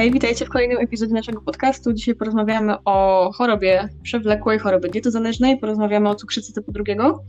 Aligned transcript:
Hej, 0.00 0.10
witajcie 0.10 0.46
w 0.46 0.48
kolejnym 0.48 0.78
epizodzie 0.78 1.14
naszego 1.14 1.40
podcastu. 1.40 1.92
Dzisiaj 1.92 2.14
porozmawiamy 2.14 2.74
o 2.84 3.30
chorobie 3.34 3.88
przewlekłej, 4.02 4.58
chorobie 4.58 4.88
dietozależnej, 4.88 5.58
porozmawiamy 5.58 6.08
o 6.08 6.14
cukrzycy 6.14 6.52
typu 6.52 6.72
drugiego. 6.72 7.24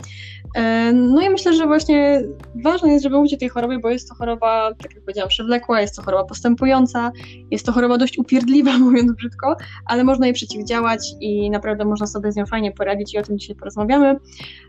E, 0.55 0.92
no 0.94 1.21
i 1.21 1.29
myślę, 1.29 1.53
że 1.53 1.67
właśnie 1.67 2.21
ważne 2.63 2.92
jest, 2.92 3.03
żeby 3.03 3.17
mówić 3.17 3.33
o 3.33 3.37
tej 3.37 3.49
chorobie, 3.49 3.79
bo 3.79 3.89
jest 3.89 4.10
to 4.10 4.15
choroba, 4.15 4.73
tak 4.81 4.96
jak 4.96 5.03
powiedziałam, 5.03 5.29
przewlekła, 5.29 5.81
jest 5.81 5.96
to 5.96 6.01
choroba 6.01 6.23
postępująca, 6.23 7.12
jest 7.51 7.65
to 7.65 7.71
choroba 7.71 7.97
dość 7.97 8.17
upierdliwa, 8.17 8.78
mówiąc 8.88 9.12
brzydko, 9.12 9.56
ale 9.85 10.03
można 10.03 10.26
jej 10.26 10.33
przeciwdziałać 10.33 11.12
i 11.19 11.49
naprawdę 11.49 11.85
można 11.85 12.08
sobie 12.08 12.31
z 12.31 12.35
nią 12.35 12.46
fajnie 12.46 12.72
poradzić 12.72 13.13
i 13.13 13.17
o 13.17 13.24
tym 13.24 13.40
dzisiaj 13.40 13.56
porozmawiamy. 13.56 14.15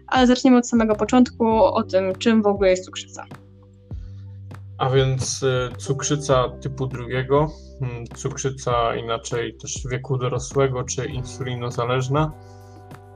Ale 0.07 0.27
zaczniemy 0.27 0.57
od 0.57 0.69
samego 0.69 0.95
początku, 0.95 1.47
o 1.65 1.83
tym, 1.83 2.13
czym 2.19 2.43
w 2.43 2.47
ogóle 2.47 2.71
jest 2.71 2.85
cukrzyca. 2.85 3.27
A 4.83 4.91
więc 4.91 5.43
y, 5.43 5.71
cukrzyca 5.79 6.49
typu 6.61 6.87
drugiego, 6.87 7.49
mm, 7.81 8.07
cukrzyca 8.07 8.97
inaczej 8.97 9.57
też 9.57 9.87
wieku 9.91 10.19
dorosłego 10.19 10.85
czy 10.85 11.07
insulinozależna. 11.07 12.33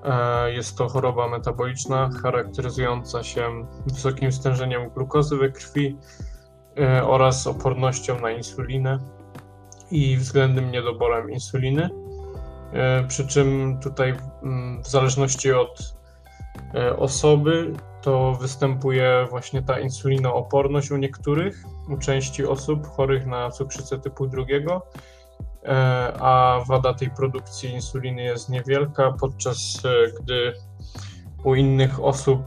E, 0.04 0.52
jest 0.52 0.78
to 0.78 0.88
choroba 0.88 1.28
metaboliczna 1.28 2.10
charakteryzująca 2.22 3.22
się 3.22 3.66
wysokim 3.86 4.32
stężeniem 4.32 4.90
glukozy 4.90 5.36
we 5.36 5.50
krwi 5.50 5.96
e, 6.78 7.04
oraz 7.04 7.46
opornością 7.46 8.20
na 8.20 8.30
insulinę 8.30 8.98
i 9.90 10.16
względnym 10.16 10.70
niedoborem 10.70 11.30
insuliny. 11.30 11.90
E, 12.72 13.04
przy 13.04 13.26
czym 13.26 13.78
tutaj 13.82 14.14
mm, 14.42 14.82
w 14.82 14.88
zależności 14.88 15.52
od 15.52 15.96
osoby 16.98 17.72
to 18.06 18.34
występuje 18.40 19.26
właśnie 19.30 19.62
ta 19.62 19.80
insulinooporność 19.80 20.90
u 20.90 20.96
niektórych, 20.96 21.64
u 21.88 21.96
części 21.96 22.46
osób 22.46 22.86
chorych 22.86 23.26
na 23.26 23.50
cukrzycę 23.50 23.98
typu 23.98 24.26
drugiego, 24.26 24.86
e, 25.64 25.68
a 26.20 26.60
wada 26.68 26.94
tej 26.94 27.10
produkcji 27.10 27.70
insuliny 27.70 28.22
jest 28.22 28.48
niewielka, 28.48 29.12
podczas 29.20 29.82
e, 29.84 30.20
gdy 30.20 30.52
u 31.44 31.54
innych 31.54 32.04
osób 32.04 32.40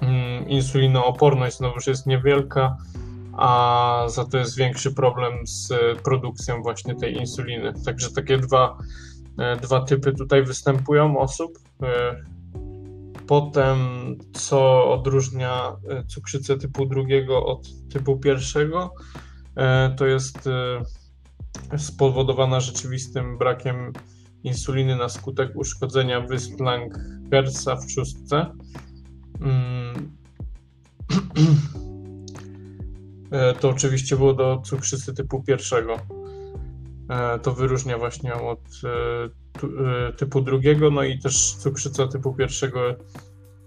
mm, 0.00 0.48
insulinooporność 0.48 1.56
znowuż 1.56 1.86
jest 1.86 2.06
niewielka, 2.06 2.76
a 3.36 4.04
za 4.06 4.24
to 4.24 4.38
jest 4.38 4.56
większy 4.56 4.94
problem 4.94 5.46
z 5.46 5.72
produkcją 6.04 6.62
właśnie 6.62 6.94
tej 6.94 7.16
insuliny. 7.16 7.72
Także 7.84 8.10
takie 8.10 8.38
dwa, 8.38 8.78
e, 9.38 9.56
dwa 9.56 9.80
typy 9.80 10.12
tutaj 10.12 10.42
występują 10.42 11.18
osób 11.18 11.58
Potem, 13.26 13.78
co 14.32 14.90
odróżnia 14.92 15.76
e, 15.88 16.04
cukrzycę 16.04 16.56
typu 16.58 16.86
drugiego 16.86 17.46
od 17.46 17.88
typu 17.92 18.18
pierwszego, 18.18 18.94
e, 19.56 19.94
to 19.98 20.06
jest 20.06 20.46
e, 20.46 21.78
spowodowana 21.78 22.60
rzeczywistym 22.60 23.38
brakiem 23.38 23.92
insuliny 24.42 24.96
na 24.96 25.08
skutek 25.08 25.50
uszkodzenia 25.54 26.20
wysp 26.20 26.60
Langersa 26.60 27.76
w 27.76 27.86
trzustce. 27.86 28.46
Mm. 29.40 30.16
To 33.60 33.68
oczywiście 33.68 34.16
było 34.16 34.34
do 34.34 34.62
cukrzycy 34.64 35.14
typu 35.14 35.42
pierwszego. 35.42 35.96
To 37.42 37.52
wyróżnia 37.52 37.98
właśnie 37.98 38.34
od 38.34 38.60
E, 38.84 39.28
typu 40.16 40.40
drugiego, 40.40 40.90
no 40.90 41.02
i 41.02 41.18
też 41.18 41.54
cukrzyca 41.54 42.06
typu 42.08 42.34
pierwszego 42.34 42.80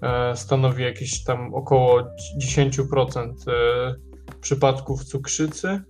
e, 0.02 0.36
stanowi 0.36 0.84
jakieś 0.84 1.23
tam 1.23 1.54
około 1.54 2.02
10% 2.42 3.34
e, 3.48 3.95
przypadków 4.42 5.04
cukrzycy, 5.04 5.82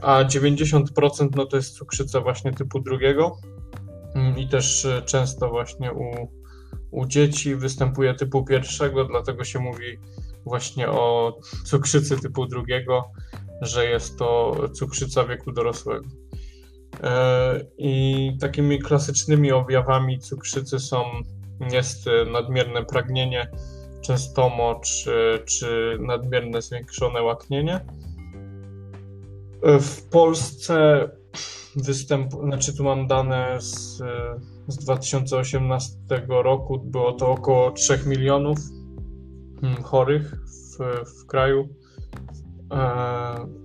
a 0.00 0.24
90% 0.24 1.28
no 1.36 1.46
to 1.46 1.56
jest 1.56 1.76
cukrzyca 1.76 2.20
właśnie 2.20 2.52
typu 2.52 2.80
drugiego 2.80 3.36
mm, 4.14 4.38
i 4.38 4.48
też 4.48 4.86
często 5.06 5.48
właśnie 5.50 5.92
u, 5.92 6.28
u 6.90 7.06
dzieci 7.06 7.56
występuje 7.56 8.14
typu 8.14 8.44
pierwszego, 8.44 9.04
dlatego 9.04 9.44
się 9.44 9.58
mówi 9.58 9.98
właśnie 10.46 10.88
o 10.88 11.38
cukrzycy 11.64 12.20
typu 12.20 12.46
drugiego, 12.46 13.12
że 13.60 13.86
jest 13.86 14.18
to 14.18 14.56
cukrzyca 14.72 15.24
wieku 15.24 15.52
dorosłego. 15.52 16.08
E, 17.02 17.64
I 17.78 18.36
takimi 18.40 18.78
klasycznymi 18.78 19.52
objawami 19.52 20.18
cukrzycy 20.18 20.80
są 20.80 21.04
jest 21.72 22.06
nadmierne 22.32 22.84
pragnienie, 22.84 23.48
częstomo 24.00 24.80
czy, 24.84 25.42
czy 25.44 25.98
nadmierne 26.00 26.62
zwiększone 26.62 27.22
łaknienie. 27.22 27.80
E, 29.62 29.80
w 29.80 30.08
Polsce 30.08 31.08
występ, 31.76 32.32
znaczy 32.32 32.76
tu 32.76 32.84
mam 32.84 33.06
dane 33.06 33.60
z, 33.60 34.02
z 34.68 34.76
2018 34.76 35.96
roku, 36.28 36.78
było 36.78 37.12
to 37.12 37.30
około 37.30 37.70
3 37.70 37.98
milionów 38.06 38.58
mm, 39.62 39.82
chorych 39.82 40.34
w, 40.34 40.78
w 41.10 41.26
kraju. 41.26 41.68
E, 42.72 43.63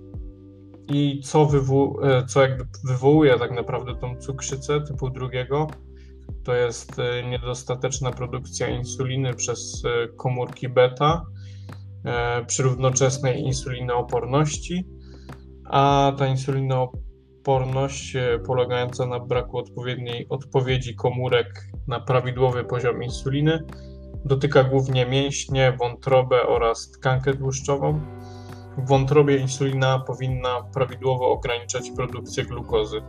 i 0.90 1.20
co, 1.20 1.46
wywo- 1.46 2.06
e, 2.06 2.26
co 2.26 2.42
jakby 2.42 2.64
wywołuje 2.84 3.38
tak 3.38 3.50
naprawdę 3.50 3.94
tą 3.96 4.16
cukrzycę 4.16 4.80
typu 4.80 5.10
drugiego, 5.10 5.66
to 6.44 6.54
jest 6.54 6.98
e, 6.98 7.28
niedostateczna 7.28 8.10
produkcja 8.10 8.68
insuliny 8.68 9.34
przez 9.34 9.82
e, 9.84 10.08
komórki 10.08 10.68
beta 10.68 11.26
przy 12.46 12.62
równoczesnej 12.62 13.42
insulinooporności, 13.42 14.88
a 15.70 16.12
ta 16.18 16.26
insulinooporność 16.26 18.16
polegająca 18.46 19.06
na 19.06 19.20
braku 19.20 19.58
odpowiedniej 19.58 20.26
odpowiedzi 20.28 20.94
komórek 20.94 21.64
na 21.88 22.00
prawidłowy 22.00 22.64
poziom 22.64 23.02
insuliny 23.02 23.64
dotyka 24.24 24.64
głównie 24.64 25.06
mięśnie, 25.06 25.76
wątrobę 25.78 26.46
oraz 26.46 26.90
tkankę 26.90 27.34
tłuszczową 27.34 28.00
w 28.78 28.88
wątrobie 28.88 29.36
insulina 29.36 29.98
powinna 29.98 30.62
prawidłowo 30.62 31.28
ograniczać 31.28 31.90
produkcję 31.90 32.44
glukozy. 32.44 33.02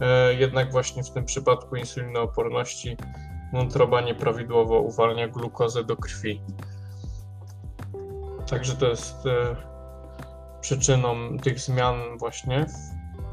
E, 0.00 0.34
jednak 0.34 0.72
właśnie 0.72 1.02
w 1.02 1.10
tym 1.10 1.24
przypadku 1.24 1.76
insulinooporności 1.76 2.96
wątroba 3.52 4.00
nieprawidłowo 4.00 4.80
uwalnia 4.80 5.28
glukozę 5.28 5.84
do 5.84 5.96
krwi. 5.96 6.42
Także 8.50 8.76
to 8.76 8.88
jest 8.88 9.26
e, 9.26 9.56
przyczyną 10.60 11.38
tych 11.38 11.60
zmian 11.60 12.18
właśnie 12.18 12.66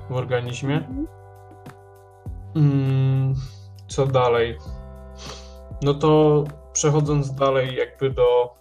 w, 0.09 0.11
organizmie. 0.15 0.87
Mm, 2.55 3.35
co 3.87 4.07
dalej? 4.07 4.57
No 5.81 5.93
to 5.93 6.43
przechodząc 6.73 7.35
dalej 7.35 7.75
jakby 7.75 8.09
do 8.09 8.55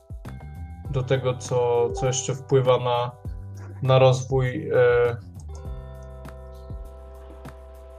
do 0.97 1.03
tego, 1.03 1.35
co, 1.35 1.91
co 1.91 2.07
jeszcze 2.07 2.35
wpływa 2.35 2.79
na, 2.79 3.11
na 3.83 3.99
rozwój 3.99 4.69
e, 4.69 5.17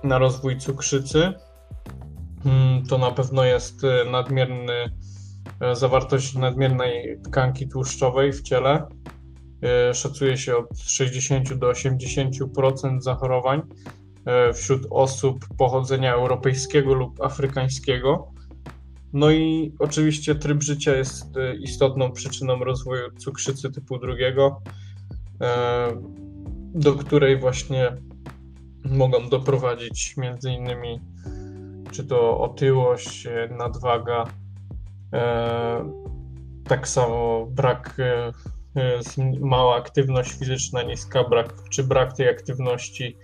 na 0.03 0.17
rozwój 0.17 0.57
cukrzycy, 0.57 1.33
mm, 2.45 2.85
to 2.85 2.97
na 2.97 3.11
pewno 3.11 3.43
jest 3.43 3.83
e, 3.83 4.11
nadmierny 4.11 4.91
e, 5.61 5.75
zawartość 5.75 6.35
nadmiernej 6.35 7.19
tkanki 7.23 7.67
tłuszczowej 7.67 8.33
w 8.33 8.41
ciele. 8.41 8.87
Szacuje 9.93 10.37
się 10.37 10.57
od 10.57 10.79
60 10.79 11.53
do 11.53 11.71
80% 11.71 13.01
zachorowań 13.01 13.61
wśród 14.53 14.87
osób 14.89 15.45
pochodzenia 15.57 16.13
europejskiego 16.13 16.93
lub 16.93 17.21
afrykańskiego. 17.21 18.31
No 19.13 19.31
i 19.31 19.73
oczywiście 19.79 20.35
tryb 20.35 20.63
życia 20.63 20.95
jest 20.95 21.37
e, 21.37 21.55
istotną 21.55 22.11
przyczyną 22.11 22.63
rozwoju 22.63 23.11
cukrzycy 23.17 23.71
typu 23.71 23.97
drugiego, 23.97 24.61
e, 25.41 25.87
do 26.73 26.93
której 26.93 27.39
właśnie 27.39 27.97
mogą 28.85 29.29
doprowadzić 29.29 30.17
między 30.17 30.51
innymi 30.51 30.99
czy 31.91 32.03
to 32.03 32.39
otyłość, 32.39 33.25
e, 33.25 33.49
nadwaga, 33.57 34.23
tak 36.67 36.87
samo 36.87 37.45
brak, 37.45 37.97
mała 39.39 39.75
aktywność 39.75 40.31
fizyczna, 40.31 40.83
niska 40.83 41.23
brak, 41.23 41.53
czy 41.69 41.83
brak 41.83 42.13
tej 42.13 42.29
aktywności, 42.29 43.17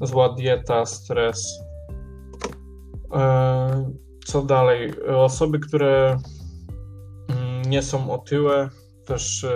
zła 0.00 0.28
dieta, 0.34 0.86
stres 0.86 1.60
co 4.24 4.42
dalej? 4.42 4.92
Osoby, 5.16 5.58
które 5.58 6.18
mm, 7.28 7.62
nie 7.62 7.82
są 7.82 8.10
otyłe, 8.10 8.70
też 9.06 9.44
e, 9.44 9.50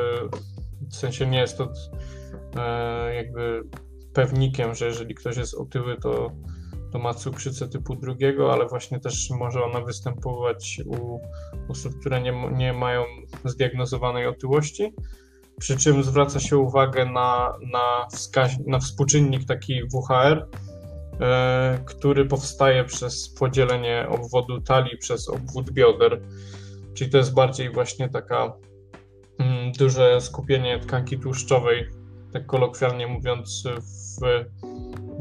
w 0.90 0.96
sensie 0.96 1.26
nie 1.26 1.38
jest 1.38 1.58
to 1.58 1.72
e, 2.56 3.14
jakby 3.14 3.62
pewnikiem, 4.14 4.74
że 4.74 4.86
jeżeli 4.86 5.14
ktoś 5.14 5.36
jest 5.36 5.54
otyły, 5.54 5.96
to, 5.96 6.30
to 6.92 6.98
ma 6.98 7.14
cukrzycę 7.14 7.68
typu 7.68 7.96
drugiego, 7.96 8.52
ale 8.52 8.66
właśnie 8.66 9.00
też 9.00 9.30
może 9.30 9.64
ona 9.64 9.80
występować 9.80 10.80
u 10.86 11.20
osób, 11.68 12.00
które 12.00 12.20
nie, 12.20 12.50
nie 12.52 12.72
mają 12.72 13.04
zdiagnozowanej 13.44 14.26
otyłości. 14.26 14.94
przy 15.60 15.76
czym 15.76 16.02
zwraca 16.02 16.40
się 16.40 16.58
uwagę 16.58 17.06
na, 17.06 17.54
na, 17.72 18.06
wskaź- 18.12 18.66
na 18.66 18.78
współczynnik 18.78 19.44
taki 19.44 19.82
WHR, 19.88 20.48
który 21.84 22.24
powstaje 22.24 22.84
przez 22.84 23.28
podzielenie 23.28 24.06
obwodu 24.08 24.60
talii 24.60 24.98
przez 24.98 25.28
obwód 25.28 25.70
bioder. 25.70 26.20
Czyli 26.94 27.10
to 27.10 27.18
jest 27.18 27.34
bardziej 27.34 27.70
właśnie 27.72 28.08
taka 28.08 28.52
mm, 29.38 29.72
duże 29.72 30.20
skupienie 30.20 30.78
tkanki 30.78 31.18
tłuszczowej, 31.18 31.88
tak 32.32 32.46
kolokwialnie 32.46 33.06
mówiąc, 33.06 33.64
w, 34.20 34.44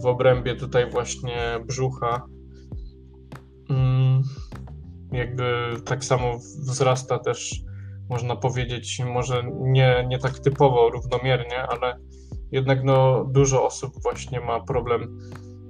w 0.02 0.06
obrębie 0.06 0.56
tutaj 0.56 0.92
właśnie 0.92 1.60
brzucha. 1.66 2.26
Mm, 3.70 4.22
jakby 5.12 5.44
tak 5.86 6.06
samo 6.06 6.38
wzrasta 6.38 7.20
też, 7.20 7.62
można 8.10 8.36
powiedzieć, 8.36 9.02
może 9.06 9.44
nie, 9.62 10.06
nie 10.08 10.20
tak 10.20 10.40
typowo, 10.40 10.90
równomiernie, 10.90 11.68
ale 11.68 11.98
jednak 12.52 12.84
no, 12.84 13.26
dużo 13.26 13.66
osób 13.66 13.94
właśnie 14.04 14.40
ma 14.40 14.60
problem, 14.60 15.20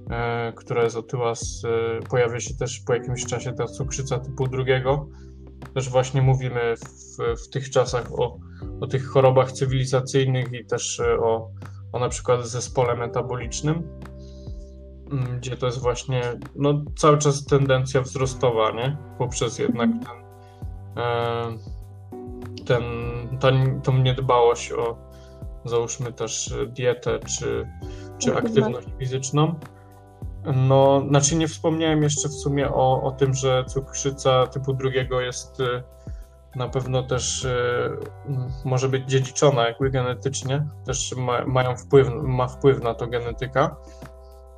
e, 0.09 0.53
która 0.55 0.83
jest 0.83 0.95
otyła, 0.95 1.35
z, 1.35 1.65
e, 1.65 1.69
pojawia 2.09 2.39
się 2.39 2.55
też 2.55 2.79
po 2.79 2.93
jakimś 2.93 3.25
czasie 3.25 3.53
ta 3.53 3.65
cukrzyca 3.65 4.19
typu 4.19 4.47
drugiego. 4.47 5.07
Też 5.73 5.89
właśnie 5.89 6.21
mówimy 6.21 6.75
w, 6.77 7.43
w 7.45 7.49
tych 7.49 7.69
czasach 7.69 8.19
o, 8.19 8.39
o 8.81 8.87
tych 8.87 9.05
chorobach 9.05 9.51
cywilizacyjnych 9.51 10.53
i 10.53 10.65
też 10.65 10.99
e, 10.99 11.19
o, 11.19 11.49
o 11.91 11.99
na 11.99 12.09
przykład 12.09 12.47
zespole 12.47 12.95
metabolicznym. 12.95 13.83
Mm, 15.11 15.39
gdzie 15.39 15.57
to 15.57 15.65
jest 15.65 15.79
właśnie 15.79 16.21
no, 16.55 16.83
cały 16.97 17.17
czas 17.17 17.45
tendencja 17.45 18.01
wzrostowa, 18.01 18.71
nie? 18.71 18.97
Poprzez 19.17 19.59
jednak 19.59 19.89
mhm. 19.89 20.19
ten, 20.95 21.59
ten, 22.65 22.83
ten, 23.39 23.81
tą 23.81 23.97
niedbałość 23.97 24.71
o 24.71 24.97
załóżmy 25.65 26.13
też 26.13 26.53
dietę 26.67 27.19
czy, 27.19 27.67
czy 28.17 28.35
aktywność 28.35 28.87
fizyczną. 28.99 29.55
No, 30.45 31.03
znaczy 31.07 31.35
nie 31.35 31.47
wspomniałem 31.47 32.03
jeszcze 32.03 32.29
w 32.29 32.33
sumie 32.33 32.69
o, 32.69 33.03
o 33.03 33.11
tym, 33.11 33.33
że 33.33 33.65
cukrzyca 33.67 34.47
typu 34.47 34.73
drugiego 34.73 35.21
jest 35.21 35.59
e, 35.59 35.83
na 36.55 36.69
pewno 36.69 37.03
też 37.03 37.45
e, 37.45 37.89
może 38.65 38.89
być 38.89 39.09
dziedziczona 39.09 39.67
jakby 39.67 39.89
genetycznie, 39.89 40.67
też 40.85 41.15
ma, 41.17 41.45
mają 41.45 41.77
wpływ, 41.77 42.07
ma 42.23 42.47
wpływ 42.47 42.83
na 42.83 42.93
to 42.93 43.07
genetyka. 43.07 43.75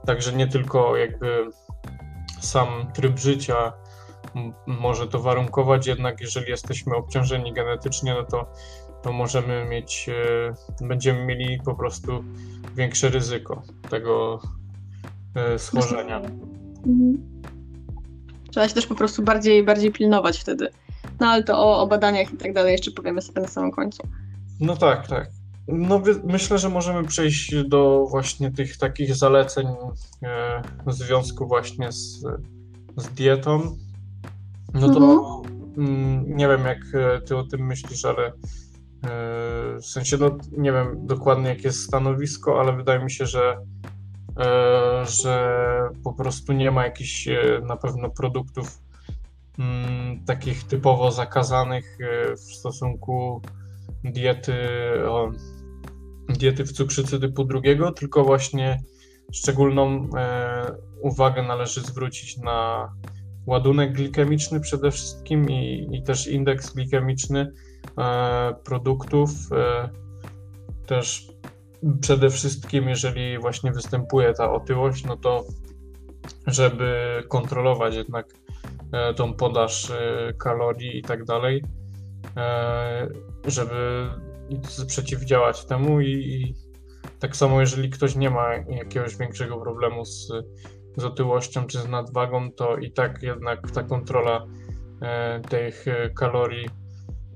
Także 0.05 0.33
nie 0.33 0.47
tylko 0.47 0.97
jakby 0.97 1.49
sam 2.41 2.67
tryb 2.93 3.19
życia 3.19 3.73
może 4.67 5.07
to 5.07 5.19
warunkować, 5.19 5.87
jednak 5.87 6.21
jeżeli 6.21 6.49
jesteśmy 6.49 6.95
obciążeni 6.95 7.53
genetycznie, 7.53 8.13
no 8.13 8.23
to, 8.23 8.51
to 9.01 9.13
możemy 9.13 9.65
mieć, 9.65 10.09
e, 10.81 10.85
będziemy 10.87 11.25
mieli 11.25 11.59
po 11.65 11.75
prostu 11.75 12.23
większe 12.75 13.09
ryzyko 13.09 13.61
tego 13.89 14.39
schorzenia. 15.57 16.17
Mhm. 16.17 17.35
Trzeba 18.51 18.67
się 18.67 18.75
też 18.75 18.87
po 18.87 18.95
prostu 18.95 19.23
bardziej, 19.23 19.63
bardziej 19.63 19.91
pilnować 19.91 20.39
wtedy. 20.39 20.69
No 21.19 21.27
ale 21.27 21.43
to 21.43 21.57
o, 21.57 21.81
o 21.81 21.87
badaniach 21.87 22.33
i 22.33 22.37
tak 22.37 22.53
dalej 22.53 22.71
jeszcze 22.71 22.91
powiemy 22.91 23.21
sobie 23.21 23.41
na 23.41 23.47
samym 23.47 23.71
końcu. 23.71 24.03
No 24.59 24.75
tak, 24.75 25.07
tak. 25.07 25.29
No, 25.67 26.01
myślę, 26.23 26.57
że 26.57 26.69
możemy 26.69 27.03
przejść 27.03 27.55
do 27.67 28.05
właśnie 28.09 28.51
tych 28.51 28.77
takich 28.77 29.15
zaleceń 29.15 29.67
e, 30.23 30.61
w 30.85 30.93
związku 30.93 31.47
właśnie 31.47 31.91
z, 31.91 32.25
z 32.97 33.07
dietą. 33.07 33.77
No 34.73 34.89
to 34.93 34.99
mhm. 34.99 35.87
mm, 35.89 36.37
nie 36.37 36.47
wiem, 36.47 36.65
jak 36.65 36.79
e, 36.93 37.21
ty 37.21 37.37
o 37.37 37.43
tym 37.43 37.65
myślisz, 37.65 38.05
ale 38.05 38.25
e, 38.27 38.31
w 39.81 39.85
sensie, 39.85 40.17
no 40.17 40.37
nie 40.57 40.71
wiem 40.71 41.07
dokładnie, 41.07 41.49
jakie 41.49 41.67
jest 41.67 41.83
stanowisko, 41.83 42.59
ale 42.59 42.75
wydaje 42.75 43.03
mi 43.03 43.11
się, 43.11 43.25
że, 43.25 43.57
że 45.03 45.69
po 46.03 46.13
prostu 46.13 46.53
nie 46.53 46.71
ma 46.71 46.85
jakichś 46.85 47.27
na 47.63 47.77
pewno 47.77 48.09
produktów 48.09 48.79
mm, 49.59 50.25
takich 50.25 50.63
typowo 50.63 51.11
zakazanych 51.11 51.97
w 52.35 52.53
stosunku 52.53 53.41
diety 54.03 54.53
diety 56.29 56.65
w 56.65 56.71
cukrzycy 56.71 57.19
typu 57.19 57.43
drugiego, 57.43 57.91
tylko 57.91 58.23
właśnie 58.23 58.83
szczególną 59.31 60.07
e, 60.17 60.75
uwagę 61.01 61.43
należy 61.43 61.81
zwrócić 61.81 62.37
na 62.37 62.89
ładunek 63.45 63.93
glikemiczny 63.93 64.59
przede 64.59 64.91
wszystkim 64.91 65.49
i, 65.49 65.89
i 65.91 66.03
też 66.03 66.27
indeks 66.27 66.73
glikemiczny 66.73 67.51
e, 67.97 68.53
produktów. 68.63 69.29
E, 69.51 69.89
też 70.87 71.27
przede 72.01 72.29
wszystkim, 72.29 72.89
jeżeli 72.89 73.39
właśnie 73.39 73.71
występuje 73.71 74.33
ta 74.33 74.51
otyłość, 74.51 75.05
no 75.05 75.17
to 75.17 75.43
żeby 76.47 77.23
kontrolować 77.29 77.95
jednak 77.95 78.33
e, 78.91 79.13
tą 79.13 79.33
podaż 79.33 79.91
e, 79.91 80.33
kalorii 80.33 80.97
i 80.97 81.01
tak 81.01 81.25
dalej, 81.25 81.63
e, 82.37 83.07
żeby 83.47 84.09
przeciwdziałać 84.87 85.65
temu 85.65 86.01
i, 86.01 86.11
i, 86.11 86.55
tak 87.19 87.35
samo 87.35 87.61
jeżeli 87.61 87.89
ktoś 87.89 88.15
nie 88.15 88.29
ma 88.29 88.53
jakiegoś 88.55 89.17
większego 89.17 89.57
problemu 89.57 90.05
z, 90.05 90.31
z 90.97 91.03
otyłością 91.03 91.67
czy 91.67 91.79
z 91.79 91.87
nadwagą, 91.87 92.51
to 92.51 92.77
i 92.77 92.91
tak 92.91 93.23
jednak 93.23 93.71
ta 93.71 93.83
kontrola 93.83 94.45
tych 95.49 95.85
kalorii 96.15 96.69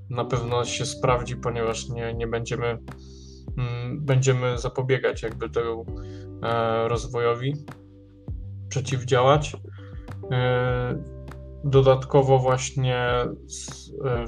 na 0.10 0.26
pewno 0.26 0.66
się 0.66 0.86
sprawdzi, 0.86 1.36
ponieważ 1.36 1.90
nie, 1.90 2.14
nie 2.14 2.28
będziemy 2.28 2.78
będziemy 3.92 4.58
zapobiegać 4.58 5.24
jakby 5.24 5.50
temu 5.50 5.86
e, 6.44 6.88
rozwojowi, 6.88 7.54
przeciwdziałać. 8.70 9.56
E, 10.32 11.04
dodatkowo 11.64 12.40
właśnie 12.40 13.08
z, 13.48 13.92
e, 14.06 14.26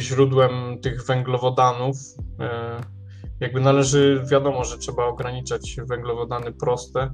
źródłem 0.00 0.80
tych 0.82 1.06
węglowodanów. 1.06 1.96
Jakby 3.40 3.60
należy, 3.60 4.24
wiadomo, 4.30 4.64
że 4.64 4.78
trzeba 4.78 5.04
ograniczać 5.04 5.76
węglowodany 5.88 6.52
proste, 6.52 7.10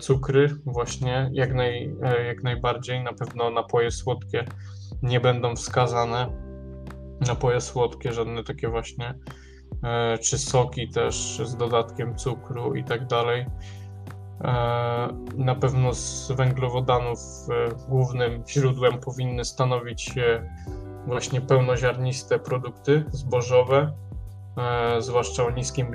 cukry 0.00 0.48
właśnie 0.66 1.30
jak, 1.32 1.54
naj, 1.54 1.96
jak 2.26 2.42
najbardziej. 2.42 3.04
Na 3.04 3.12
pewno 3.12 3.50
napoje 3.50 3.90
słodkie 3.90 4.44
nie 5.02 5.20
będą 5.20 5.56
wskazane. 5.56 6.32
Napoje 7.28 7.60
słodkie, 7.60 8.12
żadne 8.12 8.44
takie 8.44 8.68
właśnie, 8.68 9.14
czy 10.22 10.38
soki 10.38 10.88
też 10.88 11.40
z 11.44 11.56
dodatkiem 11.56 12.16
cukru 12.16 12.74
i 12.74 12.84
tak 12.84 13.06
dalej. 13.06 13.46
Na 15.36 15.54
pewno 15.60 15.94
z 15.94 16.32
węglowodanów 16.32 17.18
głównym 17.88 18.42
źródłem 18.48 18.98
powinny 18.98 19.44
stanowić 19.44 20.14
właśnie 21.08 21.40
pełnoziarniste 21.40 22.38
produkty 22.38 23.04
zbożowe, 23.10 23.92
e, 24.56 25.02
zwłaszcza 25.02 25.44
o 25.44 25.50
niskim 25.50 25.86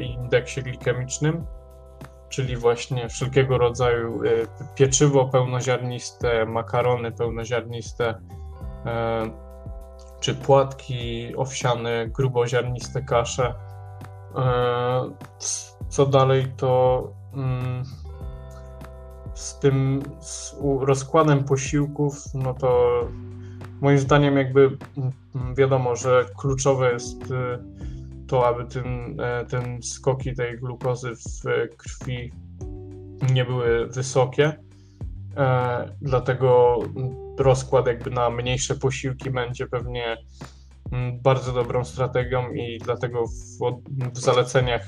indeksie 0.00 0.62
glikemicznym, 0.62 1.46
czyli 2.28 2.56
właśnie 2.56 3.08
wszelkiego 3.08 3.58
rodzaju 3.58 4.24
e, 4.24 4.28
pieczywo 4.74 5.28
pełnoziarniste, 5.28 6.46
makarony 6.46 7.12
pełnoziarniste, 7.12 8.14
e, 8.86 9.51
czy 10.22 10.34
płatki 10.34 11.32
owsiane, 11.36 12.08
gruboziarniste 12.08 13.02
kasze. 13.02 13.54
E, 14.36 15.10
co 15.88 16.06
dalej 16.06 16.46
to 16.56 17.02
mm, 17.34 17.82
z 19.34 19.58
tym 19.58 20.02
z 20.20 20.56
rozkładem 20.80 21.44
posiłków, 21.44 22.34
no 22.34 22.54
to 22.54 23.00
moim 23.80 23.98
zdaniem 23.98 24.36
jakby 24.36 24.60
mm, 24.96 25.54
wiadomo, 25.54 25.96
że 25.96 26.24
kluczowe 26.38 26.92
jest 26.92 27.22
y, 27.22 27.58
to, 28.26 28.46
aby 28.48 28.64
ten, 28.64 29.20
e, 29.20 29.44
ten 29.44 29.82
skoki 29.82 30.34
tej 30.34 30.58
glukozy 30.58 31.12
w 31.14 31.42
krwi 31.76 32.32
nie 33.32 33.44
były 33.44 33.86
wysokie. 33.86 34.52
E, 35.36 35.88
dlatego 36.00 36.78
rozkład 37.38 37.86
jakby 37.86 38.10
na 38.10 38.30
mniejsze 38.30 38.74
posiłki 38.74 39.30
będzie 39.30 39.66
pewnie 39.66 40.16
mm, 40.92 41.20
bardzo 41.20 41.52
dobrą 41.52 41.84
strategią 41.84 42.52
i 42.52 42.78
dlatego 42.78 43.26
w, 43.26 43.58
w 44.14 44.18
zaleceniach 44.18 44.86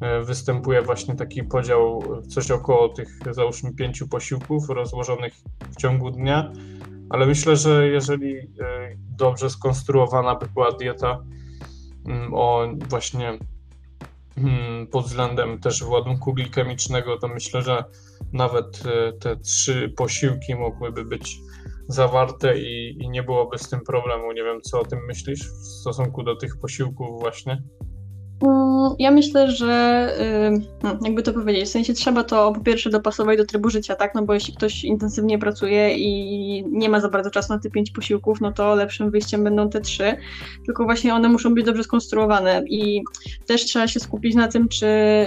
e, 0.00 0.22
występuje 0.22 0.82
właśnie 0.82 1.14
taki 1.14 1.44
podział 1.44 2.02
coś 2.28 2.50
około 2.50 2.88
tych 2.88 3.08
załóżmy 3.30 3.74
pięciu 3.74 4.08
posiłków 4.08 4.68
rozłożonych 4.68 5.34
w 5.70 5.76
ciągu 5.76 6.10
dnia. 6.10 6.52
Ale 7.10 7.26
myślę, 7.26 7.56
że 7.56 7.88
jeżeli 7.88 8.38
e, 8.38 8.44
dobrze 9.16 9.50
skonstruowana 9.50 10.34
by 10.34 10.46
była 10.46 10.72
dieta 10.72 11.22
mm, 12.06 12.34
o 12.34 12.66
właśnie 12.88 13.38
mm, 14.36 14.86
pod 14.86 15.04
względem 15.04 15.60
też 15.60 15.82
ładunku 15.82 16.34
glikemicznego, 16.34 17.18
to 17.18 17.28
myślę, 17.28 17.62
że 17.62 17.84
nawet 18.32 18.82
e, 18.86 19.12
te 19.12 19.36
trzy 19.36 19.92
posiłki 19.96 20.54
mogłyby 20.54 21.04
być 21.04 21.38
zawarte 21.92 22.58
i, 22.58 22.96
i 23.00 23.10
nie 23.10 23.22
byłoby 23.22 23.58
z 23.58 23.68
tym 23.68 23.80
problemu. 23.80 24.32
Nie 24.32 24.44
wiem, 24.44 24.60
co 24.60 24.80
o 24.80 24.84
tym 24.84 24.98
myślisz 25.06 25.40
w 25.40 25.80
stosunku 25.80 26.22
do 26.22 26.36
tych 26.36 26.60
posiłków 26.60 27.20
właśnie. 27.20 27.62
Ja 28.98 29.10
myślę, 29.10 29.50
że 29.50 30.08
hmm, 30.18 30.98
jakby 31.04 31.22
to 31.22 31.32
powiedzieć, 31.32 31.64
w 31.64 31.68
sensie 31.68 31.94
trzeba 31.94 32.24
to 32.24 32.52
po 32.52 32.60
pierwsze 32.60 32.90
dopasować 32.90 33.38
do 33.38 33.44
trybu 33.44 33.70
życia, 33.70 33.94
tak? 33.94 34.14
No 34.14 34.22
bo 34.22 34.34
jeśli 34.34 34.54
ktoś 34.54 34.84
intensywnie 34.84 35.38
pracuje 35.38 35.96
i 35.96 36.64
nie 36.70 36.88
ma 36.88 37.00
za 37.00 37.08
bardzo 37.08 37.30
czasu 37.30 37.52
na 37.52 37.58
te 37.58 37.70
pięć 37.70 37.90
posiłków, 37.90 38.40
no 38.40 38.52
to 38.52 38.74
lepszym 38.74 39.10
wyjściem 39.10 39.44
będą 39.44 39.70
te 39.70 39.80
trzy. 39.80 40.16
Tylko 40.66 40.84
właśnie 40.84 41.14
one 41.14 41.28
muszą 41.28 41.54
być 41.54 41.66
dobrze 41.66 41.84
skonstruowane 41.84 42.62
i 42.68 43.02
też 43.46 43.64
trzeba 43.64 43.88
się 43.88 44.00
skupić 44.00 44.34
na 44.34 44.48
tym, 44.48 44.68
czy, 44.68 44.86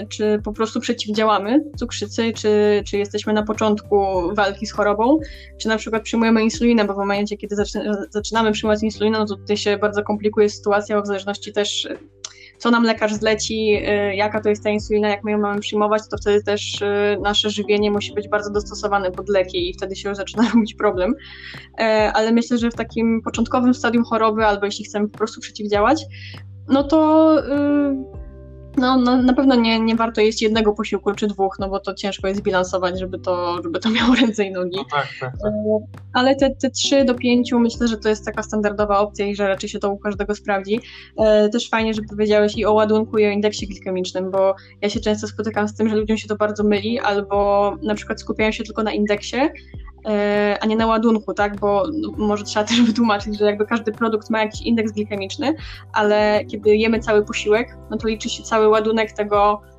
czy 0.10 0.41
po 0.43 0.53
prostu 0.53 0.79
przeciwdziałamy 0.79 1.63
cukrzycy, 1.77 2.34
czy, 2.34 2.84
czy 2.86 2.98
jesteśmy 2.98 3.34
na 3.34 3.43
początku 3.43 4.05
walki 4.34 4.65
z 4.65 4.72
chorobą, 4.72 5.19
czy 5.57 5.67
na 5.67 5.77
przykład 5.77 6.03
przyjmujemy 6.03 6.43
insulinę, 6.43 6.86
bo 6.86 6.93
w 6.93 6.98
momencie, 6.98 7.38
kiedy 7.38 7.55
zaczynamy 8.10 8.51
przyjmować 8.51 8.84
insulinę, 8.84 9.19
no 9.19 9.25
to 9.25 9.36
tutaj 9.36 9.57
się 9.57 9.77
bardzo 9.77 10.03
komplikuje 10.03 10.50
sytuacja, 10.50 11.01
w 11.01 11.07
zależności 11.07 11.53
też 11.53 11.88
co 12.65 12.72
nam 12.72 12.84
lekarz 12.84 13.13
zleci, 13.13 13.75
y, 13.75 14.15
jaka 14.15 14.41
to 14.41 14.50
jest 14.50 14.63
ta 14.63 14.69
insulina, 14.69 15.10
jak 15.10 15.24
my 15.24 15.31
ją 15.31 15.38
mamy 15.38 15.60
przyjmować, 15.60 16.01
to 16.12 16.17
wtedy 16.17 16.43
też 16.43 16.81
y, 16.81 17.17
nasze 17.22 17.50
żywienie 17.50 17.91
musi 17.91 18.13
być 18.13 18.29
bardzo 18.29 18.51
dostosowane 18.51 19.12
pod 19.12 19.29
leki 19.29 19.69
i 19.69 19.74
wtedy 19.74 19.95
się 19.95 20.10
już 20.10 20.17
zaczyna 20.17 20.43
robić 20.53 20.75
problem. 20.75 21.15
E, 21.79 22.12
ale 22.13 22.31
myślę, 22.31 22.57
że 22.57 22.72
w 22.72 22.75
takim 22.75 23.22
początkowym 23.22 23.74
stadium 23.74 24.03
choroby, 24.03 24.45
albo 24.45 24.65
jeśli 24.65 24.86
chcemy 24.86 25.10
po 25.10 25.17
prostu 25.17 25.41
przeciwdziałać, 25.41 26.05
no 26.67 26.84
to 26.84 27.31
y, 27.39 28.25
no, 28.77 28.98
no, 28.98 29.22
na 29.22 29.34
pewno 29.34 29.55
nie, 29.55 29.79
nie 29.79 29.96
warto 29.96 30.22
jeść 30.22 30.41
jednego 30.41 30.74
posiłku 30.74 31.13
czy 31.13 31.27
dwóch, 31.27 31.55
no 31.60 31.70
bo 31.70 31.79
to 31.79 31.94
ciężko 31.94 32.27
jest 32.27 32.41
bilansować, 32.41 33.00
żeby 33.00 33.20
to, 33.20 33.63
żeby 33.63 33.79
to 33.79 33.89
miało 33.96 34.15
ręce 34.15 34.44
i 34.44 34.51
nogi. 34.51 34.77
No 34.77 34.84
tak, 34.84 35.08
tak, 35.20 35.32
tak. 35.32 35.51
Ale 36.13 36.36
te, 36.36 36.50
te 36.50 36.70
3 36.70 37.05
do 37.05 37.15
5 37.15 37.53
myślę, 37.53 37.88
że 37.88 37.98
to 37.98 38.10
jest 38.10 38.25
taka 38.25 38.44
standardowa 38.44 39.00
opcja 39.00 39.25
i 39.25 39.36
że 39.36 39.48
raczej 39.48 39.70
się 39.70 39.79
to 39.79 39.89
u 39.89 39.98
każdego 39.98 40.36
sprawdzi. 40.36 40.79
E, 41.17 41.50
też 41.50 41.70
fajnie, 41.70 41.94
że 41.94 42.01
powiedziałeś 42.10 42.58
i 42.58 42.65
o 42.65 42.74
ładunku 42.74 43.17
i 43.17 43.25
o 43.25 43.29
indeksie 43.29 43.67
glikemicznym, 43.67 44.32
bo 44.32 44.55
ja 44.82 44.89
się 44.89 45.00
często 45.00 45.27
spotykam 45.27 45.67
z 45.67 45.75
tym, 45.75 45.89
że 45.89 45.96
ludziom 45.96 46.17
się 46.17 46.27
to 46.27 46.36
bardzo 46.36 46.63
myli, 46.63 47.00
albo 47.00 47.72
na 47.84 47.96
przykład 47.96 48.22
skupiają 48.22 48.51
się 48.51 48.63
tylko 48.63 48.84
na 48.84 48.91
indeksie, 48.91 49.38
E, 49.38 49.94
a 50.62 50.65
nie 50.65 50.75
na 50.75 50.88
ładunku, 50.88 51.33
tak? 51.33 51.59
Bo 51.59 51.83
może 52.17 52.43
trzeba 52.43 52.65
też 52.67 52.81
wytłumaczyć, 52.81 53.38
że 53.38 53.45
jakby 53.45 53.65
każdy 53.65 53.91
produkt 53.91 54.29
ma 54.29 54.39
jakiś 54.39 54.62
indeks 54.62 54.91
glikemiczny, 54.91 55.55
ale 55.93 56.45
kiedy 56.45 56.75
jemy 56.75 57.00
cały 57.00 57.25
posiłek, 57.25 57.77
no 57.89 57.97
to 57.97 58.07
liczy 58.07 58.29
się 58.29 58.43
cały 58.43 58.67
ładunek 58.67 59.12
tego, 59.12 59.62
e, 59.63 59.75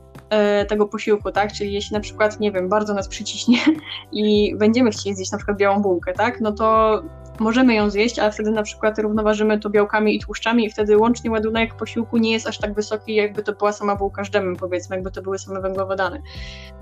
tego 0.68 0.87
posiłku, 0.87 1.32
tak? 1.32 1.52
Czyli 1.52 1.73
jeśli 1.73 1.94
na 1.94 2.00
przykład, 2.00 2.40
nie 2.40 2.52
wiem, 2.52 2.68
bardzo 2.68 2.94
nas 2.94 3.08
przyciśnie 3.08 3.58
i 4.12 4.54
będziemy 4.56 4.90
chcieli 4.90 5.16
zjeść 5.16 5.32
na 5.32 5.38
przykład 5.38 5.58
białą 5.58 5.82
bułkę, 5.82 6.12
tak? 6.12 6.40
No 6.40 6.52
to 6.52 7.02
możemy 7.40 7.75
ją 7.75 7.90
zjeść, 7.90 8.18
ale 8.18 8.32
wtedy 8.32 8.50
na 8.50 8.62
przykład 8.62 8.99
równoważymy 8.99 9.58
to 9.58 9.70
białkami 9.70 10.16
i 10.16 10.20
tłuszczami 10.20 10.64
i 10.64 10.70
wtedy 10.70 10.99
łącznie 10.99 11.30
ładunek 11.30 11.75
posiłku 11.75 12.18
nie 12.18 12.32
jest 12.32 12.46
aż 12.46 12.58
tak 12.58 12.75
wysoki, 12.75 13.14
jakby 13.14 13.42
to 13.42 13.52
była 13.52 13.73
sama 13.73 13.96
bułka 13.96 14.25
z 14.25 14.30
dżemem, 14.30 14.56
powiedzmy, 14.56 14.96
jakby 14.96 15.11
to 15.11 15.23
były 15.23 15.38
same 15.38 15.61
węglowodany. 15.61 16.23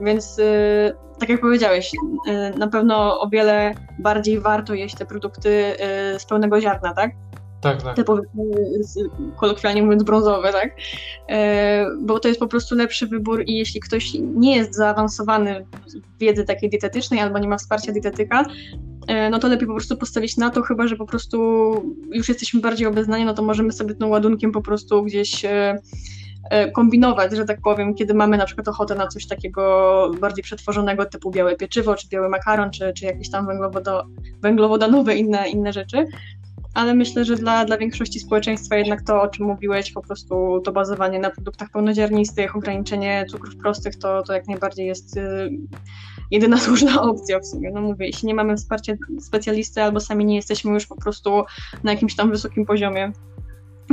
Więc 0.00 0.38
yy, 0.38 0.44
tak 1.18 1.28
jak 1.28 1.40
powiedziałeś, 1.40 1.92
yy, 2.26 2.50
na 2.58 2.68
pewno 2.68 3.20
o 3.20 3.28
wiele 3.28 3.74
bardziej 3.98 4.40
warto 4.40 4.74
jeść 4.74 4.94
te 4.94 5.06
produkty 5.06 5.48
yy, 6.12 6.18
z 6.18 6.26
pełnego 6.26 6.60
ziarna, 6.60 6.94
tak? 6.94 7.10
Tak, 7.64 7.82
tak. 7.82 7.96
Te 7.96 8.04
powiedzmy, 8.04 8.44
kolokwialnie 9.36 9.82
mówiąc 9.82 10.02
brązowe, 10.02 10.52
tak? 10.52 10.76
E, 11.28 11.86
bo 12.00 12.20
to 12.20 12.28
jest 12.28 12.40
po 12.40 12.46
prostu 12.46 12.74
lepszy 12.74 13.06
wybór 13.06 13.42
i 13.46 13.56
jeśli 13.56 13.80
ktoś 13.80 14.14
nie 14.14 14.56
jest 14.56 14.74
zaawansowany 14.74 15.66
w 16.16 16.18
wiedzy 16.20 16.44
takiej 16.44 16.70
dietetycznej 16.70 17.20
albo 17.20 17.38
nie 17.38 17.48
ma 17.48 17.58
wsparcia 17.58 17.92
dietetyka, 17.92 18.44
E, 19.06 19.30
no 19.30 19.38
to 19.38 19.48
lepiej 19.48 19.66
po 19.66 19.74
prostu 19.74 19.96
postawić 19.96 20.36
na 20.36 20.50
to, 20.50 20.62
chyba 20.62 20.88
że 20.88 20.96
po 20.96 21.06
prostu 21.06 21.38
już 22.12 22.28
jesteśmy 22.28 22.60
bardziej 22.60 22.86
obeznani, 22.86 23.24
no 23.24 23.34
to 23.34 23.42
możemy 23.42 23.72
sobie 23.72 23.94
tym 23.94 24.10
ładunkiem 24.10 24.52
po 24.52 24.62
prostu 24.62 25.02
gdzieś 25.02 25.44
e, 25.44 25.78
kombinować, 26.74 27.32
że 27.36 27.44
tak 27.44 27.60
powiem, 27.60 27.94
kiedy 27.94 28.14
mamy 28.14 28.36
na 28.36 28.46
przykład 28.46 28.68
ochotę 28.68 28.94
na 28.94 29.06
coś 29.06 29.26
takiego 29.26 30.10
bardziej 30.20 30.44
przetworzonego 30.44 31.06
typu 31.06 31.30
białe 31.30 31.56
pieczywo, 31.56 31.94
czy 31.94 32.08
biały 32.08 32.28
makaron, 32.28 32.70
czy, 32.70 32.92
czy 32.92 33.04
jakieś 33.04 33.30
tam 33.30 33.46
węglowodo, 33.46 34.06
węglowodanowe 34.42 35.16
inne, 35.16 35.48
inne 35.48 35.72
rzeczy. 35.72 36.06
Ale 36.74 36.94
myślę, 36.94 37.24
że 37.24 37.36
dla, 37.36 37.64
dla 37.64 37.78
większości 37.78 38.20
społeczeństwa 38.20 38.76
jednak 38.76 39.02
to, 39.02 39.22
o 39.22 39.28
czym 39.28 39.46
mówiłeś, 39.46 39.92
po 39.92 40.02
prostu 40.02 40.60
to 40.64 40.72
bazowanie 40.72 41.18
na 41.18 41.30
produktach 41.30 41.70
pełnoziarnistych, 41.70 42.56
ograniczenie 42.56 43.24
cukrów 43.30 43.56
prostych, 43.56 43.96
to, 43.96 44.22
to 44.22 44.32
jak 44.32 44.46
najbardziej 44.48 44.86
jest 44.86 45.16
y, 45.16 45.50
jedyna 46.30 46.56
słuszna 46.66 47.02
opcja 47.02 47.40
w 47.40 47.46
sumie. 47.46 47.70
No 47.70 47.80
mówię, 47.80 48.06
jeśli 48.06 48.28
nie 48.28 48.34
mamy 48.34 48.56
wsparcia 48.56 48.92
specjalisty 49.20 49.82
albo 49.82 50.00
sami 50.00 50.24
nie 50.24 50.36
jesteśmy 50.36 50.72
już 50.72 50.86
po 50.86 50.96
prostu 50.96 51.42
na 51.84 51.92
jakimś 51.92 52.16
tam 52.16 52.30
wysokim 52.30 52.66
poziomie 52.66 53.12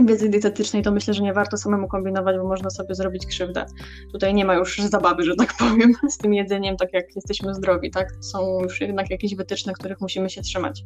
wiedzy 0.06 0.30
dietetycznej, 0.30 0.84
to 0.84 0.92
myślę, 0.92 1.14
że 1.14 1.24
nie 1.24 1.34
warto 1.34 1.58
samemu 1.58 1.88
kombinować, 1.88 2.38
bo 2.38 2.48
można 2.48 2.70
sobie 2.70 2.96
zrobić 2.96 3.26
krzywdę. 3.26 3.66
Tutaj 4.12 4.34
nie 4.34 4.46
ma 4.46 4.56
już 4.56 4.78
zabawy, 4.78 5.24
że 5.24 5.36
tak 5.36 5.54
powiem, 5.60 5.94
z 6.10 6.18
tym 6.18 6.34
jedzeniem, 6.34 6.78
tak 6.78 6.94
jak 6.94 7.16
jesteśmy 7.16 7.56
zdrowi, 7.56 7.92
tak? 7.92 8.08
Są 8.20 8.62
już 8.64 8.82
jednak 8.82 9.10
jakieś 9.10 9.36
wytyczne, 9.36 9.74
których 9.74 10.02
musimy 10.02 10.30
się 10.30 10.42
trzymać. 10.42 10.84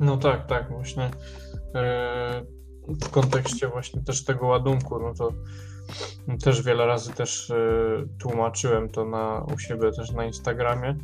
No 0.00 0.16
tak, 0.16 0.46
tak, 0.46 0.70
właśnie. 0.70 1.10
E, 1.74 2.44
w 2.88 3.08
kontekście 3.10 3.68
właśnie 3.68 4.02
też 4.02 4.24
tego 4.24 4.46
ładunku, 4.46 4.98
no 5.00 5.14
to 5.14 5.32
też 6.44 6.62
wiele 6.62 6.86
razy 6.86 7.12
też 7.12 7.50
y, 7.50 8.08
tłumaczyłem 8.18 8.88
to 8.88 9.04
na, 9.04 9.46
u 9.54 9.58
siebie 9.58 9.92
też 9.92 10.12
na 10.12 10.24
Instagramie, 10.24 10.96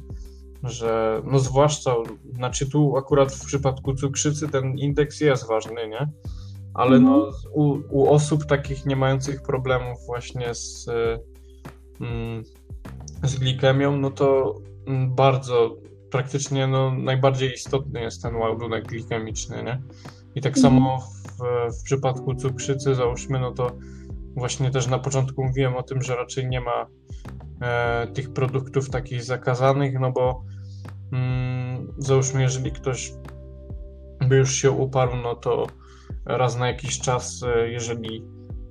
że 0.62 1.23
no 1.25 1.38
zwłaszcza, 1.38 1.95
znaczy 2.35 2.71
tu 2.71 2.97
akurat 2.97 3.33
w 3.33 3.47
przypadku 3.47 3.95
cukrzycy 3.95 4.49
ten 4.49 4.79
indeks 4.79 5.21
jest 5.21 5.49
ważny, 5.49 5.88
nie? 5.88 6.09
Ale 6.75 7.00
no 7.00 7.26
mhm. 7.26 7.35
u, 7.53 7.81
u 7.91 8.11
osób 8.11 8.47
takich 8.47 8.87
nie 8.87 8.97
mających 8.97 9.43
problemów 9.43 9.99
właśnie 10.07 10.55
z, 10.55 10.87
mm, 12.00 12.43
z 13.23 13.38
glikemią, 13.38 13.97
no 13.97 14.11
to 14.11 14.55
mm, 14.87 15.15
bardzo, 15.15 15.76
praktycznie 16.16 16.66
no, 16.66 16.94
najbardziej 16.94 17.52
istotny 17.52 18.00
jest 18.00 18.23
ten 18.23 18.37
ładunek 18.37 18.88
glikemiczny, 18.88 19.62
nie? 19.62 19.82
I 20.35 20.40
tak 20.40 20.56
mhm. 20.56 20.75
samo 20.75 20.99
w, 20.99 21.38
w 21.80 21.82
przypadku 21.82 22.35
cukrzycy, 22.35 22.94
załóżmy, 22.94 23.40
no 23.40 23.52
to 23.52 23.70
Właśnie 24.37 24.70
też 24.70 24.87
na 24.87 24.99
początku 24.99 25.44
mówiłem 25.44 25.76
o 25.76 25.82
tym, 25.82 26.02
że 26.02 26.16
raczej 26.16 26.49
nie 26.49 26.61
ma 26.61 26.87
e, 27.62 28.06
tych 28.06 28.32
produktów 28.32 28.90
takich 28.90 29.25
zakazanych, 29.25 30.00
no 30.00 30.12
bo 30.12 30.44
mm, 31.12 31.94
załóżmy, 31.99 32.42
jeżeli 32.42 32.73
ktoś 32.73 33.12
by 34.28 34.37
już 34.37 34.54
się 34.54 34.70
uparł, 34.70 35.16
no 35.16 35.35
to 35.35 35.66
raz 36.25 36.56
na 36.56 36.66
jakiś 36.66 37.00
czas, 37.00 37.42
e, 37.42 37.68
jeżeli 37.68 38.25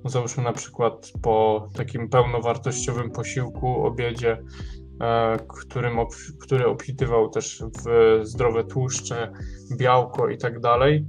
załóżmy 0.04 0.44
na 0.44 0.52
przykład 0.52 1.12
po 1.22 1.68
takim 1.76 2.08
pełnowartościowym 2.08 3.10
posiłku, 3.10 3.86
obiedzie, 3.86 4.42
którym 5.48 5.98
ob, 5.98 6.08
który 6.40 6.66
obfitywał 6.66 7.30
też 7.30 7.62
w 7.84 8.20
zdrowe 8.26 8.64
tłuszcze, 8.64 9.32
białko 9.76 10.28
i 10.28 10.38
tak 10.38 10.60
dalej, 10.60 11.06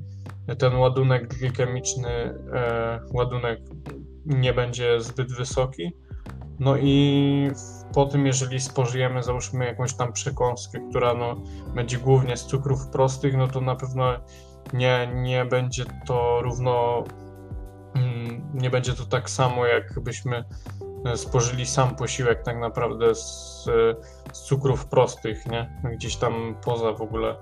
ten 0.55 0.75
ładunek 0.75 1.27
glikemiczny, 1.27 2.09
e, 2.53 2.99
ładunek 3.13 3.59
nie 4.25 4.53
będzie 4.53 5.01
zbyt 5.01 5.33
wysoki. 5.33 5.91
No 6.59 6.77
i 6.77 7.51
po 7.93 8.05
tym, 8.05 8.25
jeżeli 8.25 8.59
spożyjemy, 8.59 9.23
załóżmy 9.23 9.65
jakąś 9.65 9.93
tam 9.93 10.13
przekąskę, 10.13 10.79
która 10.89 11.13
no, 11.13 11.35
będzie 11.75 11.97
głównie 11.97 12.37
z 12.37 12.45
cukrów 12.45 12.87
prostych, 12.87 13.37
no 13.37 13.47
to 13.47 13.61
na 13.61 13.75
pewno 13.75 14.13
nie, 14.73 15.11
nie 15.15 15.45
będzie 15.45 15.83
to 16.07 16.41
równo, 16.41 17.03
mm, 17.95 18.51
nie 18.53 18.69
będzie 18.69 18.93
to 18.93 19.05
tak 19.05 19.29
samo, 19.29 19.65
jakbyśmy 19.65 20.37
e, 20.37 20.43
spożyli 21.15 21.65
sam 21.65 21.95
posiłek 21.95 22.43
tak 22.43 22.59
naprawdę 22.59 23.15
z, 23.15 23.63
z 24.33 24.41
cukrów 24.41 24.85
prostych, 24.85 25.45
nie? 25.45 25.81
Gdzieś 25.93 26.15
tam 26.15 26.55
poza 26.65 26.93
w 26.93 27.01
ogóle 27.01 27.35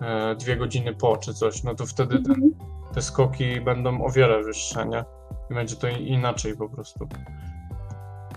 e, 0.00 0.34
dwie 0.34 0.56
godziny 0.56 0.94
po 0.94 1.16
czy 1.16 1.34
coś, 1.34 1.62
no 1.62 1.74
to 1.74 1.86
wtedy 1.86 2.22
ten, 2.22 2.34
mhm. 2.34 2.52
te 2.94 3.02
skoki 3.02 3.60
będą 3.60 4.04
o 4.04 4.10
wiele 4.10 4.42
wyższe, 4.42 4.86
nie? 4.86 5.04
i 5.50 5.54
będzie 5.54 5.76
to 5.76 5.88
inaczej 5.88 6.56
po 6.56 6.68
prostu. 6.68 7.08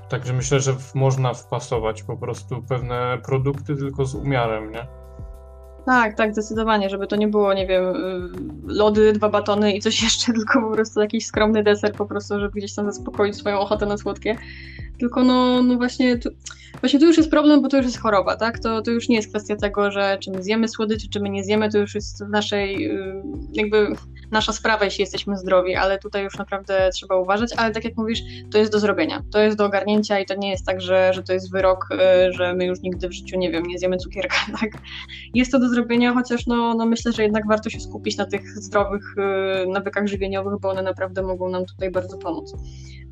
Także 0.10 0.34
myślę, 0.34 0.60
że 0.60 0.76
można 0.96 1.34
wpasować 1.34 2.04
po 2.04 2.18
prostu 2.18 2.62
pewne 2.62 3.18
produkty 3.26 3.76
tylko 3.76 4.06
z 4.06 4.16
umiarem, 4.16 4.72
nie? 4.72 4.88
Tak, 5.86 6.14
tak, 6.14 6.34
zdecydowanie, 6.34 6.90
żeby 6.90 7.08
to 7.08 7.16
nie 7.16 7.28
było, 7.28 7.54
nie 7.54 7.68
wiem, 7.68 7.84
y, 7.86 8.30
lody, 8.68 9.14
dwa 9.14 9.30
batony 9.30 9.74
i 9.74 9.80
coś 9.80 10.02
jeszcze, 10.04 10.34
tylko 10.34 10.62
po 10.62 10.72
prostu 10.72 11.02
jakiś 11.02 11.26
skromny 11.26 11.64
deser 11.64 11.94
po 11.94 12.06
prostu, 12.06 12.40
żeby 12.40 12.60
gdzieś 12.60 12.76
tam 12.76 12.86
zaspokoić 12.86 13.36
swoją 13.36 13.60
ochotę 13.60 13.86
na 13.86 13.98
słodkie. 13.98 14.38
Tylko 15.00 15.24
no, 15.24 15.64
no 15.64 15.76
właśnie, 15.76 16.18
tu, 16.18 16.30
właśnie 16.80 17.00
tu 17.00 17.06
już 17.06 17.18
jest 17.18 17.30
problem, 17.30 17.62
bo 17.62 17.68
to 17.68 17.78
już 17.78 17.86
jest 17.86 18.00
choroba, 18.00 18.36
tak? 18.36 18.60
To, 18.60 18.82
to 18.82 18.92
już 18.92 19.10
nie 19.10 19.16
jest 19.16 19.30
kwestia 19.30 19.56
tego, 19.56 19.92
że 19.92 20.18
czy 20.22 20.32
my 20.32 20.44
zjemy 20.44 20.68
słodycze, 20.68 21.08
czy 21.14 21.20
my 21.20 21.30
nie 21.30 21.44
zjemy, 21.44 21.70
to 21.70 21.78
już 21.78 21.96
jest 21.96 22.24
w 22.24 22.30
naszej, 22.30 22.92
y, 22.92 23.24
jakby 23.54 23.88
nasza 24.32 24.54
sprawa, 24.54 24.86
jeśli 24.86 25.02
jesteśmy 25.02 25.38
zdrowi, 25.38 25.76
ale 25.76 26.00
tutaj 26.00 26.24
już 26.24 26.38
naprawdę 26.38 26.90
trzeba 26.94 27.18
uważać, 27.18 27.54
ale 27.58 27.74
tak 27.74 27.86
jak 27.86 27.98
mówisz, 27.98 28.20
to 28.52 28.58
jest 28.58 28.72
do 28.72 28.80
zrobienia, 28.80 29.24
to 29.32 29.40
jest 29.40 29.58
do 29.58 29.66
ogarnięcia 29.66 30.20
i 30.20 30.26
to 30.26 30.36
nie 30.36 30.50
jest 30.52 30.66
tak, 30.66 30.82
że, 30.82 31.14
że 31.14 31.24
to 31.24 31.34
jest 31.34 31.52
wyrok, 31.52 31.88
y, 31.92 32.34
że 32.34 32.54
my 32.54 32.66
już 32.66 32.82
nigdy 32.82 33.08
w 33.08 33.14
życiu, 33.14 33.38
nie 33.38 33.52
wiem, 33.52 33.64
nie 33.64 33.80
zjemy 33.80 33.98
cukierka, 33.98 34.36
tak? 34.62 34.72
Jest 35.34 35.52
to 35.52 35.60
do 35.60 35.70
zrobienia, 35.70 36.14
chociaż 36.14 36.48
no, 36.48 36.74
no 36.74 36.86
myślę, 36.86 37.12
że 37.12 37.24
jednak 37.24 37.48
warto 37.48 37.70
się 37.70 37.80
skupić 37.80 38.18
na 38.18 38.26
tych 38.26 38.48
zdrowych 38.48 39.16
y, 39.64 39.68
nawykach 39.68 40.08
żywieniowych, 40.08 40.60
bo 40.60 40.70
one 40.70 40.82
naprawdę 40.82 41.22
mogą 41.22 41.50
nam 41.50 41.66
tutaj 41.66 41.92
bardzo 41.92 42.18
pomóc 42.18 42.54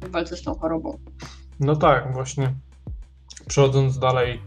w 0.02 0.12
walce 0.12 0.38
z 0.38 0.42
tą 0.42 0.56
chorobą. 0.56 0.98
No 1.60 1.76
tak, 1.76 2.14
właśnie. 2.14 2.54
Przechodząc 3.48 4.00
dalej 4.00 4.42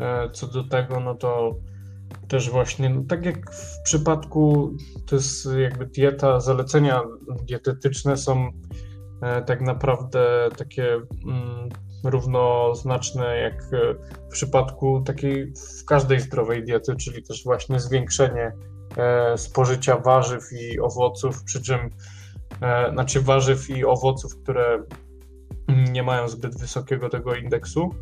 e, 0.00 0.30
co 0.30 0.46
do 0.46 0.64
tego, 0.64 1.00
no 1.00 1.14
to 1.14 1.54
też 2.28 2.50
właśnie, 2.50 2.88
no 2.90 3.02
tak 3.08 3.24
jak 3.24 3.54
w 3.54 3.82
przypadku, 3.84 4.72
to 5.06 5.16
jest 5.16 5.48
jakby 5.58 5.86
dieta, 5.86 6.40
zalecenia 6.40 7.02
dietetyczne 7.44 8.16
są 8.16 8.50
e, 9.22 9.42
tak 9.42 9.60
naprawdę 9.60 10.48
takie 10.56 10.94
mm, 10.94 11.68
równoznaczne 12.04 13.36
jak 13.36 13.64
w 14.28 14.32
przypadku 14.32 15.02
takiej 15.06 15.52
w 15.80 15.84
każdej 15.84 16.20
zdrowej 16.20 16.64
diety, 16.64 16.96
czyli 16.96 17.22
też 17.22 17.44
właśnie 17.44 17.80
zwiększenie 17.80 18.52
e, 18.96 19.38
spożycia 19.38 19.96
warzyw 19.96 20.42
i 20.52 20.80
owoców, 20.80 21.44
przy 21.44 21.62
czym 21.62 21.90
znaczy 22.92 23.20
warzyw 23.20 23.70
i 23.70 23.84
owoców, 23.84 24.42
które 24.42 24.82
nie 25.72 26.02
mają 26.02 26.28
zbyt 26.28 26.58
wysokiego 26.58 27.08
tego 27.08 27.34
indeksu, 27.34 27.94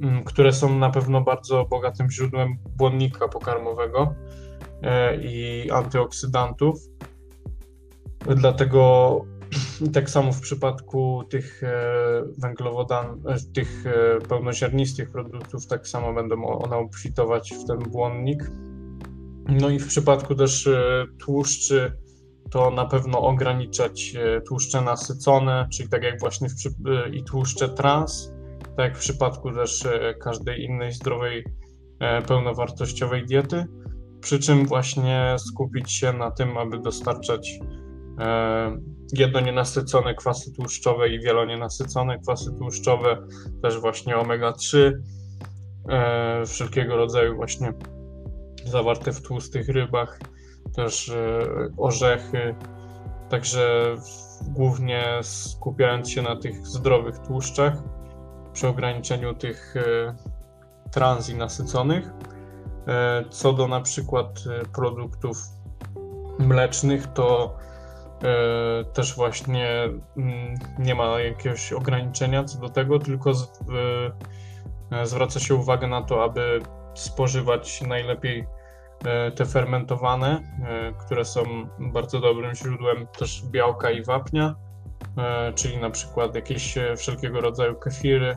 mm, 0.00 0.24
które 0.24 0.52
są 0.52 0.78
na 0.78 0.90
pewno 0.90 1.20
bardzo 1.20 1.64
bogatym 1.64 2.10
źródłem 2.10 2.56
błonnika 2.76 3.28
pokarmowego 3.28 4.14
e, 4.82 5.16
i 5.16 5.70
antyoksydantów. 5.70 6.80
Dlatego 8.36 9.20
tak 9.94 10.10
samo 10.10 10.32
w 10.32 10.40
przypadku 10.40 11.24
tych 11.30 11.62
e, 11.62 11.82
węglowodan, 12.38 13.22
e, 13.28 13.36
tych 13.54 13.84
pełnoziarnistych 14.28 15.10
produktów, 15.10 15.66
tak 15.66 15.88
samo 15.88 16.14
będą 16.14 16.46
one 16.46 16.76
obfitować 16.76 17.54
w 17.54 17.66
ten 17.66 17.78
błonnik. 17.78 18.50
No 19.48 19.70
i 19.70 19.78
w 19.78 19.88
przypadku 19.88 20.34
też 20.34 20.68
tłuszczy 21.18 22.01
to 22.52 22.70
na 22.70 22.84
pewno 22.84 23.20
ograniczać 23.20 24.14
e, 24.16 24.40
tłuszcze 24.40 24.80
nasycone, 24.80 25.68
czyli 25.72 25.88
tak 25.88 26.02
jak 26.02 26.20
właśnie 26.20 26.48
w, 26.48 26.88
e, 26.88 27.08
i 27.08 27.24
tłuszcze 27.24 27.68
trans, 27.68 28.32
tak 28.76 28.78
jak 28.78 28.96
w 28.96 29.00
przypadku 29.00 29.52
też 29.52 29.86
e, 29.86 30.14
każdej 30.14 30.64
innej 30.64 30.92
zdrowej, 30.92 31.44
pełnowartościowej 32.28 33.26
diety. 33.26 33.64
Przy 34.20 34.38
czym 34.38 34.66
właśnie 34.66 35.36
skupić 35.38 35.92
się 35.92 36.12
na 36.12 36.30
tym, 36.30 36.58
aby 36.58 36.78
dostarczać 36.78 37.58
jednonienasycone 39.12 40.14
kwasy 40.14 40.52
tłuszczowe 40.52 41.08
i 41.08 41.20
wielonienasycone 41.20 42.18
kwasy 42.18 42.52
tłuszczowe, 42.58 43.26
też 43.62 43.78
właśnie 43.80 44.16
omega-3, 44.16 44.92
wszelkiego 46.46 46.96
rodzaju 46.96 47.36
właśnie 47.36 47.72
zawarte 48.64 49.12
w 49.12 49.22
tłustych 49.22 49.68
rybach 49.68 50.18
też 50.72 51.08
e, 51.08 51.42
orzechy, 51.76 52.54
także 53.28 53.96
głównie 54.42 55.04
skupiając 55.22 56.10
się 56.10 56.22
na 56.22 56.36
tych 56.36 56.66
zdrowych 56.66 57.18
tłuszczach, 57.18 57.74
przy 58.52 58.68
ograniczeniu 58.68 59.34
tych 59.34 59.74
e, 59.76 60.14
trans 60.90 61.28
i 61.28 61.34
nasyconych. 61.34 62.10
E, 62.88 63.24
co 63.30 63.52
do 63.52 63.68
na 63.68 63.80
przykład 63.80 64.44
produktów 64.74 65.36
mlecznych, 66.38 67.06
to 67.06 67.56
też 68.92 69.16
właśnie 69.16 69.68
mm, 70.16 70.54
nie 70.78 70.94
ma 70.94 71.20
jakiegoś 71.20 71.72
ograniczenia 71.72 72.44
co 72.44 72.58
do 72.58 72.68
tego, 72.68 72.98
tylko 72.98 73.32
zwraca 75.04 75.40
się 75.40 75.54
uwagę 75.54 75.86
na 75.86 76.02
to, 76.02 76.24
aby 76.24 76.60
spożywać 76.94 77.82
najlepiej 77.82 78.46
te 79.34 79.46
fermentowane, 79.46 80.40
e, 80.68 80.92
które 81.06 81.24
są 81.24 81.42
bardzo 81.78 82.20
dobrym 82.20 82.54
źródłem 82.54 83.06
też 83.18 83.42
białka 83.50 83.90
i 83.90 84.04
wapnia, 84.04 84.54
e, 85.18 85.52
czyli 85.52 85.78
na 85.78 85.90
przykład 85.90 86.34
jakieś 86.34 86.74
wszelkiego 86.96 87.40
rodzaju 87.40 87.74
kefiry, 87.74 88.36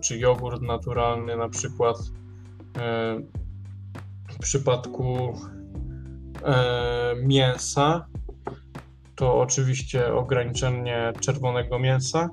czy 0.00 0.18
jogurt 0.18 0.62
naturalny 0.62 1.36
na 1.36 1.48
przykład. 1.48 1.96
W 4.30 4.38
przypadku 4.38 5.34
mięsa 7.22 8.06
to 9.14 9.40
oczywiście 9.40 10.14
ograniczenie 10.14 11.12
czerwonego 11.20 11.78
mięsa, 11.78 12.30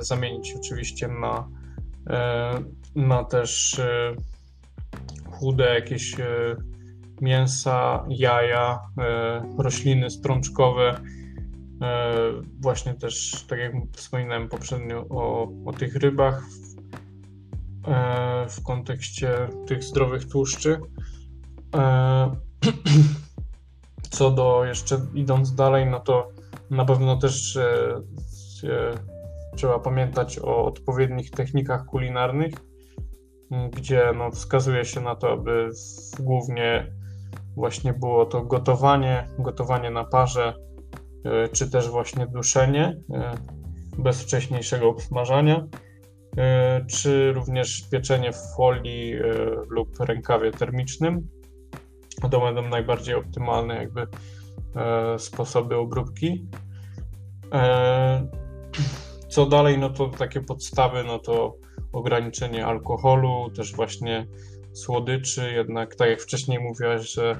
zamienić 0.00 0.54
oczywiście 0.58 1.08
na, 1.08 1.48
na 2.94 3.24
też 3.24 3.80
chude 5.34 5.74
jakieś 5.74 6.20
e, 6.20 6.56
mięsa, 7.20 8.04
jaja, 8.08 8.80
e, 8.98 9.42
rośliny 9.58 10.10
strączkowe. 10.10 11.00
E, 11.82 12.14
właśnie 12.60 12.94
też, 12.94 13.44
tak 13.48 13.58
jak 13.58 13.72
wspominałem 13.92 14.48
poprzednio 14.48 15.06
o, 15.10 15.48
o 15.66 15.72
tych 15.72 15.96
rybach 15.96 16.42
w 18.48 18.62
kontekście 18.62 19.48
tych 19.66 19.84
zdrowych 19.84 20.28
tłuszczy. 20.28 20.80
Co 24.10 24.30
do 24.30 24.64
jeszcze 24.64 25.00
idąc 25.14 25.54
dalej, 25.54 25.86
no 25.86 26.00
to 26.00 26.28
na 26.70 26.84
pewno 26.84 27.16
też 27.16 27.58
trzeba 29.56 29.78
pamiętać 29.78 30.38
o 30.38 30.64
odpowiednich 30.64 31.30
technikach 31.30 31.86
kulinarnych 31.86 32.54
gdzie 33.50 34.12
no, 34.16 34.30
wskazuje 34.30 34.84
się 34.84 35.00
na 35.00 35.14
to, 35.14 35.32
aby 35.32 35.70
głównie 36.20 36.86
właśnie 37.56 37.92
było 37.92 38.26
to 38.26 38.42
gotowanie, 38.42 39.28
gotowanie 39.38 39.90
na 39.90 40.04
parze, 40.04 40.54
e, 41.24 41.48
czy 41.48 41.70
też 41.70 41.88
właśnie 41.88 42.26
duszenie 42.26 42.96
e, 43.12 43.34
bez 43.98 44.22
wcześniejszego 44.22 44.88
obsmażania, 44.88 45.66
e, 46.36 46.84
czy 46.86 47.32
również 47.32 47.88
pieczenie 47.90 48.32
w 48.32 48.56
folii 48.56 49.14
lub 49.68 50.00
rękawie 50.00 50.50
termicznym. 50.50 51.28
To 52.30 52.40
będą 52.40 52.68
najbardziej 52.68 53.14
optymalne 53.14 53.74
jakby 53.74 54.06
sposoby 55.18 55.76
obróbki. 55.76 56.46
Co 59.28 59.46
dalej, 59.46 59.78
no 59.78 59.90
to 59.90 60.08
takie 60.08 60.40
podstawy, 60.40 61.04
no 61.04 61.18
to 61.18 61.56
ograniczenie 61.94 62.66
alkoholu, 62.66 63.50
też 63.50 63.74
właśnie 63.74 64.26
słodyczy, 64.72 65.52
jednak 65.52 65.94
tak 65.94 66.10
jak 66.10 66.20
wcześniej 66.20 66.58
mówiłaś, 66.60 67.12
że 67.12 67.36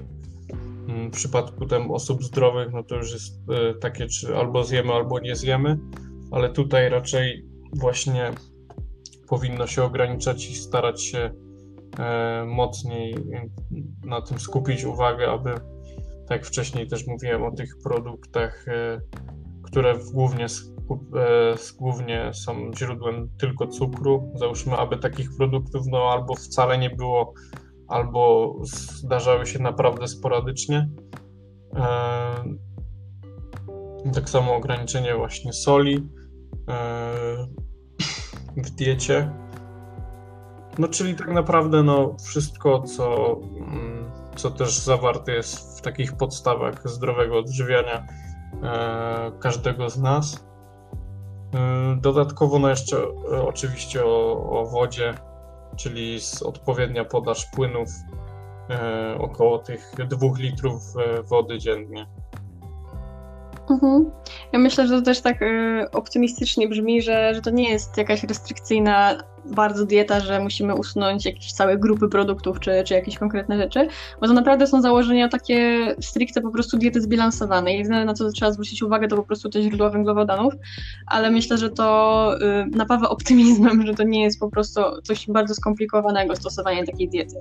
mm, 0.89 1.11
w 1.11 1.15
przypadku 1.15 1.67
tam 1.67 1.91
osób 1.91 2.25
zdrowych, 2.25 2.73
no 2.73 2.83
to 2.83 2.97
już 2.97 3.13
jest 3.13 3.41
e, 3.51 3.75
takie, 3.75 4.07
czy 4.07 4.37
albo 4.37 4.65
zjemy, 4.65 4.93
albo 4.93 5.19
nie 5.19 5.37
zjemy, 5.37 5.79
ale 6.31 6.51
tutaj 6.51 6.89
raczej 6.89 7.45
właśnie 7.73 8.33
powinno 9.29 9.67
się 9.67 9.83
ograniczać 9.83 10.51
i 10.51 10.55
starać 10.55 11.03
się 11.03 11.31
e, 11.99 12.45
mocniej 12.47 13.15
na 14.05 14.23
tym 14.23 14.39
skupić 14.39 14.85
uwagę, 14.85 15.31
aby, 15.31 15.55
tak 16.29 16.31
jak 16.31 16.47
wcześniej 16.47 16.87
też 16.87 17.07
mówiłem 17.07 17.43
o 17.43 17.51
tych 17.51 17.79
produktach, 17.85 18.69
e, 18.69 19.01
które 19.63 19.95
głównie 20.13 20.47
głównie 21.79 22.31
są 22.35 22.71
źródłem 22.79 23.29
tylko 23.39 23.67
cukru. 23.67 24.33
Załóżmy, 24.35 24.77
aby 24.77 24.97
takich 24.97 25.37
produktów 25.37 25.87
no, 25.87 25.99
albo 25.99 26.35
wcale 26.35 26.79
nie 26.79 26.91
było, 26.91 27.35
albo 27.89 28.55
zdarzały 28.63 29.47
się 29.47 29.59
naprawdę 29.59 30.09
sporadycznie. 30.09 30.89
E, 31.77 32.45
tak 34.15 34.31
samo 34.31 34.55
ograniczenie 34.55 35.15
właśnie 35.15 35.53
soli 35.53 36.09
e, 36.69 37.15
w 38.57 38.71
diecie. 38.71 39.33
No, 40.79 40.89
czyli 40.89 41.15
tak 41.15 41.29
naprawdę 41.29 41.83
no, 41.83 42.17
wszystko, 42.25 42.83
co, 42.83 43.37
mm, 43.57 44.11
co 44.37 44.51
też 44.51 44.79
zawarte 44.79 45.33
jest 45.33 45.79
w 45.79 45.83
takich 45.83 46.17
podstawach 46.17 46.89
zdrowego 46.89 47.39
odżywiania 47.39 48.07
każdego 49.41 49.91
z 49.91 49.99
nas. 49.99 50.47
Y, 51.55 51.97
dodatkowo 52.01 52.59
no 52.59 52.69
jeszcze 52.69 52.97
y, 52.97 53.43
oczywiście 53.43 54.05
o, 54.05 54.49
o 54.61 54.67
wodzie, 54.67 55.15
czyli 55.77 56.21
z 56.21 56.43
odpowiednia 56.43 57.05
podaż 57.05 57.47
płynów, 57.47 57.89
y, 59.15 59.19
około 59.19 59.59
tych 59.59 59.93
2 60.09 60.27
litrów 60.39 60.83
wody 61.23 61.59
dziennie. 61.59 62.07
Mhm. 63.71 64.11
Ja 64.53 64.59
myślę, 64.59 64.87
że 64.87 64.99
to 64.99 65.03
też 65.03 65.21
tak 65.21 65.43
y, 65.43 65.87
optymistycznie 65.93 66.69
brzmi, 66.69 67.03
że, 67.03 67.35
że 67.35 67.41
to 67.41 67.51
nie 67.51 67.71
jest 67.71 67.97
jakaś 67.97 68.25
restrykcyjna 68.25 69.19
bardzo 69.45 69.87
dieta, 69.87 70.21
że 70.21 70.41
musimy 70.41 70.75
usunąć 70.75 71.25
jakieś 71.25 71.53
całe 71.53 71.79
grupy 71.79 72.09
produktów 72.09 72.61
czy, 72.61 72.83
czy 72.85 72.95
jakieś 72.95 73.19
konkretne 73.19 73.59
rzeczy, 73.59 73.89
bo 74.21 74.27
to 74.27 74.33
naprawdę 74.33 74.67
są 74.67 74.83
założenia 74.83 75.29
takie 75.29 75.87
stricte 76.01 76.41
po 76.41 76.51
prostu 76.51 76.79
diety 76.79 77.01
zbilansowanej. 77.01 77.79
Jedyne 77.79 78.05
na 78.05 78.15
co 78.15 78.31
trzeba 78.31 78.53
zwrócić 78.53 78.83
uwagę 78.83 79.09
to 79.09 79.17
po 79.17 79.23
prostu 79.23 79.49
te 79.49 79.63
źródła 79.63 79.91
węglowodanów, 79.91 80.55
ale 81.07 81.31
myślę, 81.31 81.59
że 81.59 81.71
to 81.71 82.31
y, 82.41 82.67
napawa 82.77 83.09
optymizmem, 83.09 83.87
że 83.87 83.95
to 83.95 84.03
nie 84.03 84.23
jest 84.23 84.41
po 84.41 84.51
prostu 84.51 84.81
coś 85.03 85.27
bardzo 85.29 85.55
skomplikowanego 85.55 86.37
stosowanie 86.37 86.87
takiej 86.87 87.09
diety. 87.09 87.37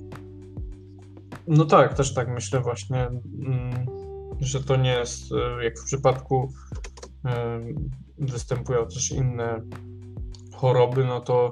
No 1.48 1.66
tak, 1.66 1.94
też 1.94 2.14
tak 2.14 2.28
myślę 2.28 2.60
właśnie. 2.60 3.08
Mm 3.48 4.03
że 4.45 4.63
to 4.63 4.75
nie 4.75 4.91
jest 4.91 5.32
e, 5.32 5.63
jak 5.63 5.79
w 5.79 5.86
przypadku 5.86 6.53
e, 7.25 7.60
występują 8.17 8.88
też 8.88 9.12
inne 9.12 9.62
choroby, 10.53 11.06
no 11.06 11.21
to 11.21 11.51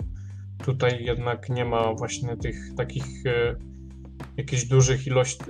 tutaj 0.65 1.03
jednak 1.03 1.49
nie 1.49 1.65
ma 1.65 1.93
właśnie 1.93 2.37
tych 2.37 2.75
takich 2.77 3.25
e, 3.25 3.55
jakichś 4.37 4.65
dużych 4.65 5.07
ilości, 5.07 5.43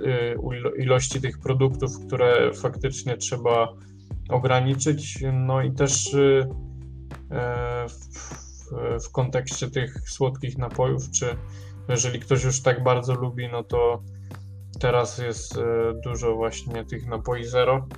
ilości 0.78 1.20
tych 1.20 1.38
produktów, 1.38 2.06
które 2.06 2.52
faktycznie 2.54 3.16
trzeba 3.16 3.68
ograniczyć. 4.28 5.18
No 5.32 5.62
i 5.62 5.72
też 5.72 6.16
w, 7.88 7.98
w 9.06 9.12
kontekście 9.12 9.70
tych 9.70 10.10
słodkich 10.10 10.58
napojów, 10.58 11.10
czy 11.10 11.36
jeżeli 11.88 12.20
ktoś 12.20 12.44
już 12.44 12.62
tak 12.62 12.82
bardzo 12.82 13.14
lubi, 13.14 13.48
no 13.52 13.64
to 13.64 14.02
Teraz 14.80 15.18
jest 15.18 15.58
e, 15.58 15.62
dużo 16.04 16.36
właśnie 16.36 16.84
tych 16.84 17.06
napoi 17.06 17.44
zero. 17.44 17.88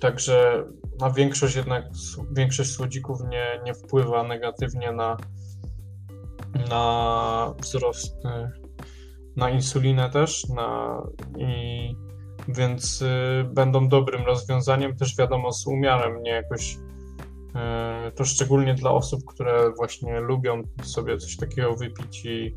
Także 0.00 0.64
na 1.00 1.10
większość 1.10 1.56
jednak, 1.56 1.84
większość 2.36 2.70
słodzików 2.70 3.20
nie, 3.30 3.60
nie 3.64 3.74
wpływa 3.74 4.22
negatywnie 4.22 4.92
na, 4.92 5.16
na 6.70 7.54
wzrost, 7.60 8.24
e, 8.24 8.50
na 9.36 9.50
insulinę 9.50 10.10
też, 10.10 10.48
na, 10.48 11.02
i, 11.38 11.94
więc 12.48 13.02
y, 13.02 13.44
będą 13.44 13.88
dobrym 13.88 14.26
rozwiązaniem, 14.26 14.96
też 14.96 15.16
wiadomo 15.16 15.52
z 15.52 15.66
umiarem, 15.66 16.22
nie 16.22 16.30
jakoś 16.30 16.76
to 18.14 18.24
szczególnie 18.24 18.74
dla 18.74 18.90
osób, 18.90 19.20
które 19.26 19.70
właśnie 19.76 20.20
lubią 20.20 20.62
sobie 20.82 21.18
coś 21.18 21.36
takiego 21.36 21.74
wypić 21.76 22.24
i, 22.24 22.56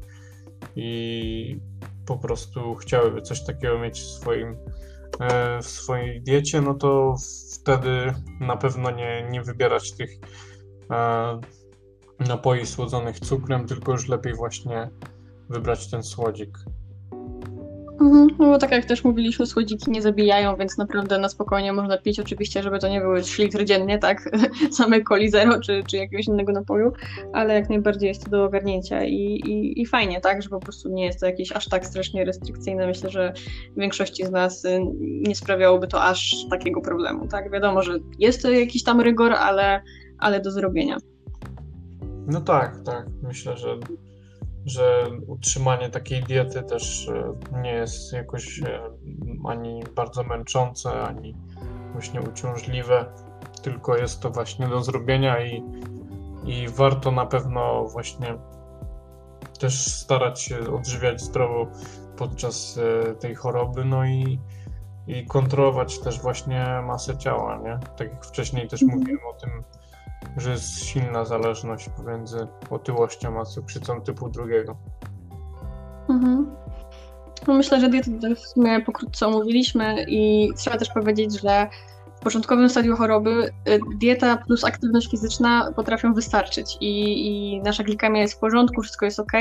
i 0.75 1.59
po 2.05 2.17
prostu 2.17 2.75
chciałyby 2.75 3.21
coś 3.21 3.45
takiego 3.45 3.79
mieć 3.79 3.99
w 3.99 4.05
swoim 4.05 4.57
e, 5.19 5.61
w 5.61 5.65
swojej 5.65 6.21
diecie, 6.21 6.61
no 6.61 6.73
to 6.73 7.15
wtedy 7.61 8.13
na 8.39 8.57
pewno 8.57 8.91
nie, 8.91 9.27
nie 9.29 9.41
wybierać 9.41 9.91
tych 9.91 10.09
e, 10.91 11.39
napoi 12.19 12.65
słodzonych 12.65 13.19
cukrem, 13.19 13.67
tylko 13.67 13.91
już 13.91 14.07
lepiej 14.07 14.33
właśnie 14.35 14.89
wybrać 15.49 15.89
ten 15.89 16.03
słodzik. 16.03 16.57
Mhm, 18.01 18.27
no 18.39 18.45
bo 18.45 18.57
tak 18.57 18.71
jak 18.71 18.85
też 18.85 19.03
mówiliśmy, 19.03 19.45
słodziki 19.45 19.91
nie 19.91 20.01
zabijają, 20.01 20.55
więc 20.55 20.77
naprawdę 20.77 21.17
na 21.17 21.29
spokojnie 21.29 21.73
można 21.73 21.97
pić. 21.97 22.19
Oczywiście, 22.19 22.63
żeby 22.63 22.79
to 22.79 22.87
nie 22.87 23.01
były 23.01 23.21
3 23.21 23.43
litry 23.43 23.65
dziennie, 23.65 23.99
tak? 23.99 24.29
Same 24.77 25.01
coli 25.01 25.29
zero 25.29 25.59
czy, 25.59 25.83
czy 25.87 25.97
jakiegoś 25.97 26.27
innego 26.27 26.51
napoju, 26.51 26.91
ale 27.33 27.53
jak 27.53 27.69
najbardziej 27.69 28.07
jest 28.07 28.23
to 28.23 28.29
do 28.29 28.43
ogarnięcia 28.43 29.03
i, 29.03 29.15
i, 29.15 29.81
i 29.81 29.85
fajnie, 29.85 30.21
tak? 30.21 30.41
Że 30.41 30.49
po 30.49 30.59
prostu 30.59 30.89
nie 30.89 31.05
jest 31.05 31.19
to 31.19 31.25
jakieś 31.25 31.51
aż 31.51 31.67
tak 31.67 31.85
strasznie 31.85 32.25
restrykcyjne. 32.25 32.87
Myślę, 32.87 33.09
że 33.09 33.33
większości 33.77 34.25
z 34.25 34.31
nas 34.31 34.65
y, 34.65 34.79
nie 34.99 35.35
sprawiałoby 35.35 35.87
to 35.87 36.03
aż 36.03 36.35
takiego 36.49 36.81
problemu, 36.81 37.27
tak? 37.27 37.51
Wiadomo, 37.51 37.81
że 37.81 37.99
jest 38.19 38.41
to 38.41 38.51
jakiś 38.51 38.83
tam 38.83 39.01
rygor, 39.01 39.33
ale, 39.33 39.81
ale 40.19 40.39
do 40.39 40.51
zrobienia. 40.51 40.97
No 42.27 42.41
tak, 42.41 42.81
tak. 42.85 43.05
Myślę, 43.23 43.57
że 43.57 43.77
że 44.65 45.07
utrzymanie 45.27 45.89
takiej 45.89 46.23
diety 46.23 46.63
też 46.63 47.07
e, 47.07 47.33
nie 47.61 47.71
jest 47.71 48.13
jakoś 48.13 48.61
e, 48.61 48.79
ani 49.47 49.83
bardzo 49.95 50.23
męczące, 50.23 51.03
ani 51.03 51.35
właśnie 51.93 52.21
uciążliwe, 52.21 53.05
tylko 53.61 53.97
jest 53.97 54.21
to 54.21 54.29
właśnie 54.29 54.67
do 54.67 54.81
zrobienia 54.81 55.45
i, 55.45 55.63
i 56.45 56.67
warto 56.67 57.11
na 57.11 57.25
pewno 57.25 57.85
właśnie 57.85 58.37
też 59.59 59.85
starać 59.85 60.41
się 60.41 60.73
odżywiać 60.75 61.21
zdrowo 61.21 61.67
podczas 62.17 62.77
e, 62.77 63.15
tej 63.15 63.35
choroby, 63.35 63.85
no 63.85 64.05
i, 64.05 64.39
i 65.07 65.25
kontrolować 65.25 65.99
też 65.99 66.21
właśnie 66.21 66.81
masę 66.85 67.17
ciała, 67.17 67.59
nie? 67.63 67.79
Tak 67.97 68.11
jak 68.11 68.25
wcześniej 68.25 68.67
też 68.67 68.83
mhm. 68.83 68.99
mówiłem 68.99 69.21
o 69.29 69.33
tym, 69.33 69.63
że 70.37 70.51
jest 70.51 70.85
silna 70.85 71.25
zależność 71.25 71.89
pomiędzy 71.89 72.47
otyłością 72.69 73.39
a 73.41 73.45
cukrzycą 73.45 74.01
typu 74.01 74.29
drugiego. 74.29 74.77
Mhm. 76.09 76.55
No 77.47 77.53
myślę, 77.53 77.79
że 77.79 77.89
dietę 77.89 78.35
w 78.35 78.39
sumie 78.39 78.81
pokrótce 78.81 79.27
omówiliśmy 79.27 80.05
i 80.07 80.49
trzeba 80.57 80.77
też 80.77 80.89
powiedzieć, 80.89 81.41
że 81.41 81.67
początkowym 82.23 82.69
stadium 82.69 82.95
choroby 82.95 83.49
y, 83.69 83.79
dieta 83.95 84.37
plus 84.37 84.63
aktywność 84.63 85.11
fizyczna 85.11 85.71
potrafią 85.75 86.13
wystarczyć 86.13 86.77
i, 86.81 87.27
i 87.27 87.61
nasza 87.61 87.83
glikemia 87.83 88.21
jest 88.21 88.33
w 88.33 88.39
porządku, 88.39 88.81
wszystko 88.81 89.05
jest 89.05 89.19
ok, 89.19 89.31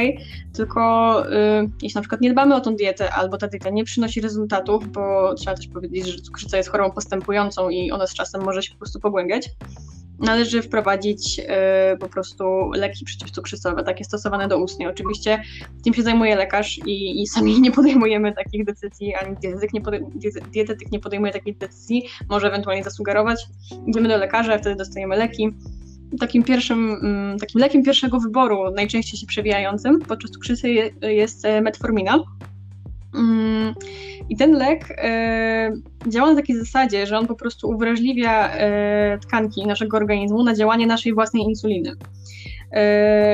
tylko 0.52 1.22
y, 1.32 1.70
jeśli 1.82 1.98
na 1.98 2.00
przykład 2.00 2.20
nie 2.20 2.32
dbamy 2.32 2.54
o 2.54 2.60
tą 2.60 2.76
dietę 2.76 3.12
albo 3.12 3.38
ta 3.38 3.48
dieta 3.48 3.70
nie 3.70 3.84
przynosi 3.84 4.20
rezultatów, 4.20 4.92
bo 4.92 5.34
trzeba 5.34 5.56
też 5.56 5.68
powiedzieć, 5.68 6.06
że 6.06 6.18
cukrzyca 6.18 6.56
jest 6.56 6.68
chorobą 6.68 6.94
postępującą 6.94 7.68
i 7.68 7.90
ona 7.90 8.06
z 8.06 8.14
czasem 8.14 8.42
może 8.44 8.62
się 8.62 8.72
po 8.72 8.78
prostu 8.78 9.00
pogłębiać, 9.00 9.50
należy 10.22 10.62
wprowadzić 10.62 11.38
y, 11.38 11.98
po 11.98 12.08
prostu 12.08 12.70
leki 12.74 13.04
przeciwcukrzycowe, 13.04 13.84
takie 13.84 14.04
stosowane 14.04 14.48
do 14.48 14.58
ustnie. 14.58 14.88
Oczywiście 14.88 15.42
tym 15.84 15.94
się 15.94 16.02
zajmuje 16.02 16.36
lekarz 16.36 16.78
i, 16.78 17.22
i 17.22 17.26
sami 17.26 17.60
nie 17.60 17.72
podejmujemy 17.72 18.32
takich 18.32 18.64
decyzji, 18.64 19.14
ani 19.14 19.36
dietetyk 19.36 19.72
nie, 19.72 19.80
dietetyk 20.52 20.92
nie 20.92 21.00
podejmuje 21.00 21.32
takich 21.32 21.58
decyzji, 21.58 22.08
może 22.28 22.48
ewentualnie 22.48 22.71
zasugerować. 22.82 23.46
Idziemy 23.86 24.08
do 24.08 24.16
lekarza, 24.16 24.58
wtedy 24.58 24.76
dostajemy 24.76 25.16
leki. 25.16 25.48
Takim 26.20 26.42
pierwszym, 26.42 26.98
mm, 27.02 27.38
takim 27.38 27.60
lekiem 27.60 27.82
pierwszego 27.82 28.20
wyboru, 28.20 28.70
najczęściej 28.70 29.20
się 29.20 29.26
przewijającym 29.26 29.98
podczas 29.98 30.30
cukrzycy 30.30 30.68
jest 31.02 31.44
e, 31.44 31.60
metformina. 31.60 32.18
Mm, 33.14 33.74
I 34.28 34.36
ten 34.36 34.52
lek 34.52 34.94
e, 34.98 35.72
działa 36.08 36.30
na 36.30 36.36
takiej 36.36 36.56
zasadzie, 36.56 37.06
że 37.06 37.18
on 37.18 37.26
po 37.26 37.34
prostu 37.34 37.68
uwrażliwia 37.68 38.48
e, 38.48 39.18
tkanki 39.18 39.66
naszego 39.66 39.96
organizmu 39.96 40.44
na 40.44 40.54
działanie 40.54 40.86
naszej 40.86 41.14
własnej 41.14 41.42
insuliny. 41.42 41.92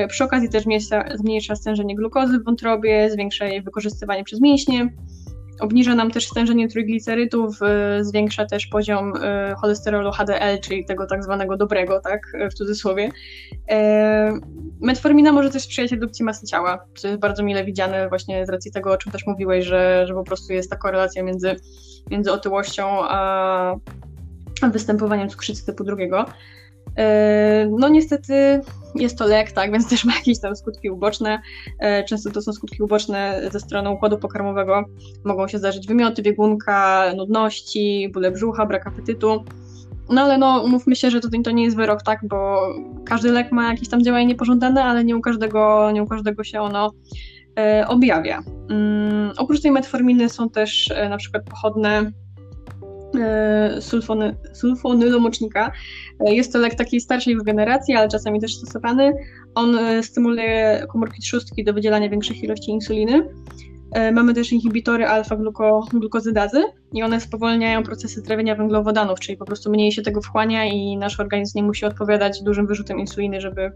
Przy 0.09 0.25
okazji 0.25 0.49
też 0.49 0.63
zmniejsza, 0.63 1.05
zmniejsza 1.15 1.57
stężenie 1.57 1.97
glukozy 1.97 2.39
w 2.39 2.45
wątrobie, 2.45 3.11
zwiększa 3.11 3.47
jej 3.47 3.63
wykorzystywanie 3.63 4.25
przez 4.25 4.41
mięśnie 4.41 4.89
Obniża 5.61 5.95
nam 5.95 6.11
też 6.11 6.27
stężenie 6.27 6.69
trójglicerydów, 6.69 7.59
zwiększa 8.01 8.47
też 8.47 8.67
poziom 8.67 9.17
y, 9.17 9.55
cholesterolu 9.61 10.13
HDL, 10.13 10.61
czyli 10.63 10.85
tego 10.85 11.07
tak 11.07 11.25
zwanego 11.25 11.57
dobrego, 11.57 12.01
tak, 12.01 12.21
w 12.51 12.55
cudzysłowie. 12.55 13.11
E, 13.71 14.33
metformina 14.81 15.33
może 15.33 15.51
też 15.51 15.63
sprzyjać 15.63 15.91
redukcji 15.91 16.25
masy 16.25 16.47
ciała, 16.47 16.85
co 16.95 17.09
jest 17.09 17.21
bardzo 17.21 17.43
mile 17.43 17.65
widziane 17.65 18.09
właśnie 18.09 18.47
z 18.47 18.49
racji 18.49 18.73
tego, 18.73 18.93
o 18.93 18.97
czym 18.97 19.13
też 19.13 19.27
mówiłeś, 19.27 19.65
że, 19.65 20.07
że 20.07 20.15
po 20.15 20.25
prostu 20.25 20.53
jest 20.53 20.71
ta 20.71 20.77
korelacja 20.77 21.23
między, 21.23 21.57
między 22.11 22.33
otyłością 22.33 22.87
a 23.09 23.75
występowaniem 24.73 25.29
cukrzycy 25.29 25.67
typu 25.67 25.85
drugiego. 25.85 26.27
E, 26.99 27.69
no 27.79 27.89
niestety 27.89 28.61
jest 28.95 29.19
to 29.19 29.27
lek, 29.27 29.53
tak, 29.53 29.73
więc 29.73 29.89
też 29.89 30.05
ma 30.05 30.15
jakieś 30.15 30.41
tam 30.41 30.57
skutki 30.57 30.91
uboczne. 30.91 31.41
E, 31.79 32.05
często 32.05 32.31
to 32.31 32.43
są 32.43 32.53
skutki 32.53 32.83
uboczne 32.83 33.41
ze 33.53 33.61
strony 33.61 33.91
układu 33.91 34.19
pokarmowego. 34.19 34.85
Mogą 35.25 35.49
się 35.49 35.59
zdarzyć 35.59 35.87
wymioty 35.87 36.23
biegunka, 36.23 37.05
nudności, 37.17 38.11
bóle 38.15 38.31
brzucha, 38.31 38.67
brak 38.67 38.87
apetytu. 38.87 39.45
No 40.11 40.23
ale 40.23 40.39
no, 40.39 40.63
umówmy 40.63 40.97
się, 40.97 41.11
że 41.11 41.21
to, 41.21 41.29
to 41.45 41.51
nie 41.51 41.65
jest 41.65 41.77
wyrok, 41.77 42.03
tak, 42.03 42.21
bo 42.29 42.61
każdy 43.07 43.33
lek 43.33 43.53
ma 43.53 43.71
jakieś 43.71 43.89
tam 43.89 44.03
działanie 44.03 44.27
niepożądane, 44.27 44.85
ale 44.85 45.05
nie 45.05 45.17
u 45.17 45.21
każdego, 45.21 45.91
nie 45.91 46.03
u 46.03 46.07
każdego 46.07 46.45
się 46.45 46.61
ono 46.61 46.93
e, 47.59 47.89
objawia. 47.89 48.43
Mm, 48.71 49.33
oprócz 49.37 49.61
tej 49.61 49.71
metforminy 49.71 50.29
są 50.29 50.51
też 50.51 50.95
na 51.11 51.17
przykład 51.17 51.45
pochodne 51.45 52.13
sulfony, 53.81 54.37
sulfonylomocznika. 54.53 55.73
E, 56.27 56.35
jest 56.35 56.53
to 56.53 56.59
lek 56.59 56.75
takiej 56.75 57.01
starszej 57.01 57.37
generacji, 57.37 57.95
ale 57.95 58.09
czasami 58.09 58.41
też 58.41 58.55
stosowany. 58.55 59.13
On 59.55 59.79
e, 59.79 60.03
stymuluje 60.03 60.87
komórki 60.89 61.23
trzustki 61.23 61.65
do 61.65 61.73
wydzielania 61.73 62.09
większych 62.09 62.43
ilości 62.43 62.71
insuliny. 62.71 63.29
Mamy 64.13 64.35
też 64.35 64.53
inhibitory 64.53 65.05
alfa-glukozydazy 65.05 66.63
i 66.93 67.03
one 67.03 67.21
spowalniają 67.21 67.83
procesy 67.83 68.23
trawienia 68.23 68.55
węglowodanów, 68.55 69.21
czyli 69.21 69.39
po 69.39 69.45
prostu 69.45 69.71
mniej 69.71 69.93
się 69.93 70.03
tego 70.03 70.21
wchłania 70.21 70.65
i 70.65 70.97
nasz 70.97 71.21
organizm 71.21 71.59
nie 71.59 71.63
musi 71.63 71.87
odpowiadać 71.87 72.43
dużym 72.43 72.67
wyrzutem 72.67 72.99
insuliny, 72.99 73.41
żeby, 73.41 73.73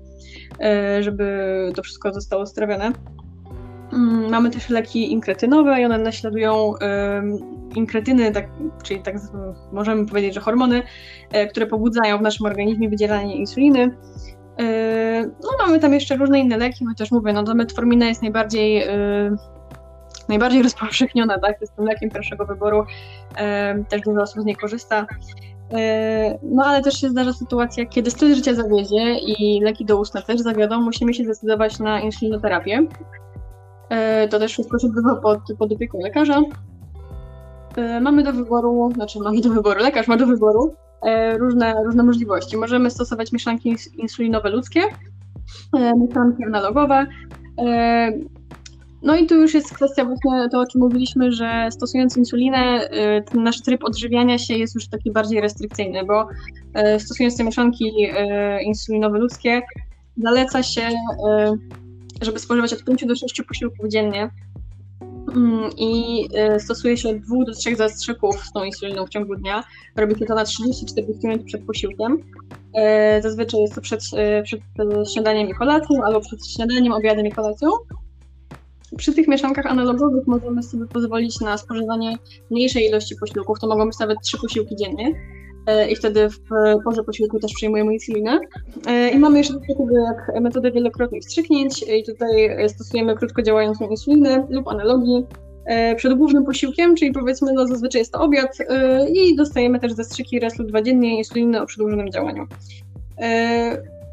żeby 1.00 1.26
to 1.74 1.82
wszystko 1.82 2.14
zostało 2.14 2.46
strawione. 2.46 2.92
Mm, 3.92 4.30
mamy 4.30 4.50
też 4.50 4.68
leki 4.68 5.12
inkretynowe 5.12 5.80
i 5.80 5.84
one 5.84 5.98
naśladują 5.98 6.74
inkretyny, 7.74 8.32
tak, 8.32 8.48
czyli 8.82 9.00
tak 9.00 9.14
możemy 9.72 10.06
powiedzieć, 10.06 10.34
że 10.34 10.40
hormony, 10.40 10.82
e, 11.32 11.46
które 11.46 11.66
pobudzają 11.66 12.18
w 12.18 12.22
naszym 12.22 12.46
organizmie 12.46 12.88
wydzielanie 12.88 13.36
insuliny. 13.36 13.96
E, 14.58 15.22
no 15.42 15.66
mamy 15.66 15.78
tam 15.78 15.94
jeszcze 15.94 16.16
różne 16.16 16.40
inne 16.40 16.56
leki, 16.56 16.86
chociaż 16.86 17.10
mówię, 17.10 17.32
no 17.32 17.42
to 17.42 17.54
metformina 17.54 18.08
jest 18.08 18.22
najbardziej 18.22 18.86
najbardziej 20.28 20.62
rozpowszechniona, 20.68 21.38
tak? 21.38 21.60
Jest 21.60 21.76
tym 21.76 21.84
lekiem 21.84 22.10
pierwszego 22.10 22.46
wyboru, 22.46 22.84
też 23.88 24.00
dużo 24.00 24.22
osób 24.22 24.42
z 24.42 24.44
niej 24.44 24.56
korzysta. 24.56 25.06
E, 25.72 26.38
no 26.42 26.64
ale 26.64 26.82
też 26.82 27.00
się 27.00 27.08
zdarza 27.08 27.32
sytuacja, 27.32 27.86
kiedy 27.86 28.10
styl 28.10 28.34
życia 28.34 28.54
zawiedzie 28.54 29.14
i 29.14 29.60
leki 29.60 29.84
doustne 29.84 30.22
też 30.22 30.40
zawiodą, 30.40 30.80
musimy 30.80 31.14
się 31.14 31.24
zdecydować 31.24 31.78
na 31.78 32.00
insulinoterapię. 32.00 32.86
E, 33.92 34.28
to 34.28 34.38
też 34.38 34.52
wszystko 34.52 34.78
się 34.78 34.86
odbywa 34.86 35.16
pod, 35.16 35.38
pod 35.58 35.72
opieką 35.72 35.98
lekarza. 36.00 36.42
E, 37.76 38.00
mamy 38.00 38.22
do 38.22 38.32
wyboru, 38.32 38.90
znaczy 38.94 39.18
mamy 39.18 39.40
do 39.40 39.50
wyboru, 39.50 39.80
lekarz 39.80 40.08
ma 40.08 40.16
do 40.16 40.26
wyboru 40.26 40.74
różne, 41.38 41.74
różne 41.84 42.02
możliwości. 42.02 42.56
Możemy 42.56 42.90
stosować 42.90 43.32
mieszanki 43.32 43.76
insulinowe 43.98 44.50
ludzkie, 44.50 44.80
mieszanki 45.96 46.44
analogowe, 46.44 47.06
no 49.02 49.16
i 49.16 49.26
tu 49.26 49.34
już 49.34 49.54
jest 49.54 49.74
kwestia 49.74 50.04
właśnie 50.04 50.48
to, 50.52 50.60
o 50.60 50.66
czym 50.66 50.80
mówiliśmy, 50.80 51.32
że 51.32 51.68
stosując 51.70 52.16
insulinę, 52.16 52.88
ten 53.30 53.42
nasz 53.42 53.62
tryb 53.62 53.84
odżywiania 53.84 54.38
się 54.38 54.54
jest 54.54 54.74
już 54.74 54.88
taki 54.88 55.12
bardziej 55.12 55.40
restrykcyjny, 55.40 56.04
bo 56.04 56.28
stosując 56.98 57.36
te 57.36 57.44
mieszanki 57.44 57.92
insulinowe 58.64 59.18
ludzkie, 59.18 59.62
zaleca 60.16 60.62
się, 60.62 60.88
żeby 62.24 62.38
spożywać 62.38 62.72
od 62.72 62.84
5 62.84 63.06
do 63.06 63.16
6 63.16 63.42
posiłków 63.48 63.88
dziennie 63.88 64.30
mm, 65.36 65.70
i 65.76 66.28
stosuje 66.58 66.96
się 66.96 67.08
od 67.08 67.16
2 67.18 67.44
do 67.46 67.52
3 67.52 67.76
zastrzyków 67.76 68.44
z 68.44 68.52
tą 68.52 68.64
insuliną 68.64 69.06
w 69.06 69.10
ciągu 69.10 69.36
dnia. 69.36 69.64
Robi 69.96 70.18
się 70.18 70.26
to 70.26 70.34
na 70.34 70.44
30-40 70.44 70.54
minut 71.24 71.44
przed 71.44 71.66
posiłkiem. 71.66 72.18
Zazwyczaj 73.20 73.60
jest 73.60 73.74
to 73.74 73.80
przed, 73.80 74.00
przed 74.44 74.60
śniadaniem 75.12 75.48
i 75.48 75.54
kolacją, 75.54 76.04
albo 76.04 76.20
przed 76.20 76.46
śniadaniem, 76.46 76.92
obiadem 76.92 77.26
i 77.26 77.32
kolacją 77.32 77.68
przy 78.96 79.12
tych 79.14 79.28
mieszankach 79.28 79.66
analogowych 79.66 80.26
możemy 80.26 80.62
sobie 80.62 80.86
pozwolić 80.86 81.40
na 81.40 81.58
spożywanie 81.58 82.18
mniejszej 82.50 82.86
ilości 82.86 83.16
posiłków, 83.16 83.60
to 83.60 83.66
mogą 83.66 83.86
być 83.86 83.98
nawet 83.98 84.18
trzy 84.22 84.38
posiłki 84.38 84.76
dziennie 84.76 85.12
i 85.90 85.96
wtedy 85.96 86.28
w 86.28 86.38
porze 86.84 87.04
posiłku 87.04 87.38
też 87.38 87.52
przyjmujemy 87.54 87.94
insulinę. 87.94 88.40
E, 88.86 89.10
I 89.10 89.18
mamy 89.18 89.38
jeszcze 89.38 89.54
takie 89.54 89.66
takiego 89.66 89.94
jak 89.98 90.42
metodę 90.42 90.70
wielokrotnych 90.70 91.22
wstrzyknięć 91.22 91.82
i 91.82 92.04
tutaj 92.04 92.68
stosujemy 92.68 93.16
krótko 93.16 93.42
działającą 93.42 93.88
insulinę 93.88 94.46
lub 94.50 94.68
analogii 94.68 95.26
e, 95.66 95.94
przed 95.94 96.14
głównym 96.14 96.44
posiłkiem, 96.44 96.96
czyli 96.96 97.12
powiedzmy 97.12 97.52
no 97.52 97.66
zazwyczaj 97.66 98.00
jest 98.00 98.12
to 98.12 98.20
obiad 98.20 98.58
i 99.12 99.36
dostajemy 99.36 99.80
też 99.80 99.92
zastrzyki 99.92 100.40
raz 100.40 100.58
lub 100.58 100.68
dwa 100.68 100.82
dziennie 100.82 101.18
insuliny 101.18 101.62
o 101.62 101.66
przedłużonym 101.66 102.12
działaniu. 102.12 102.46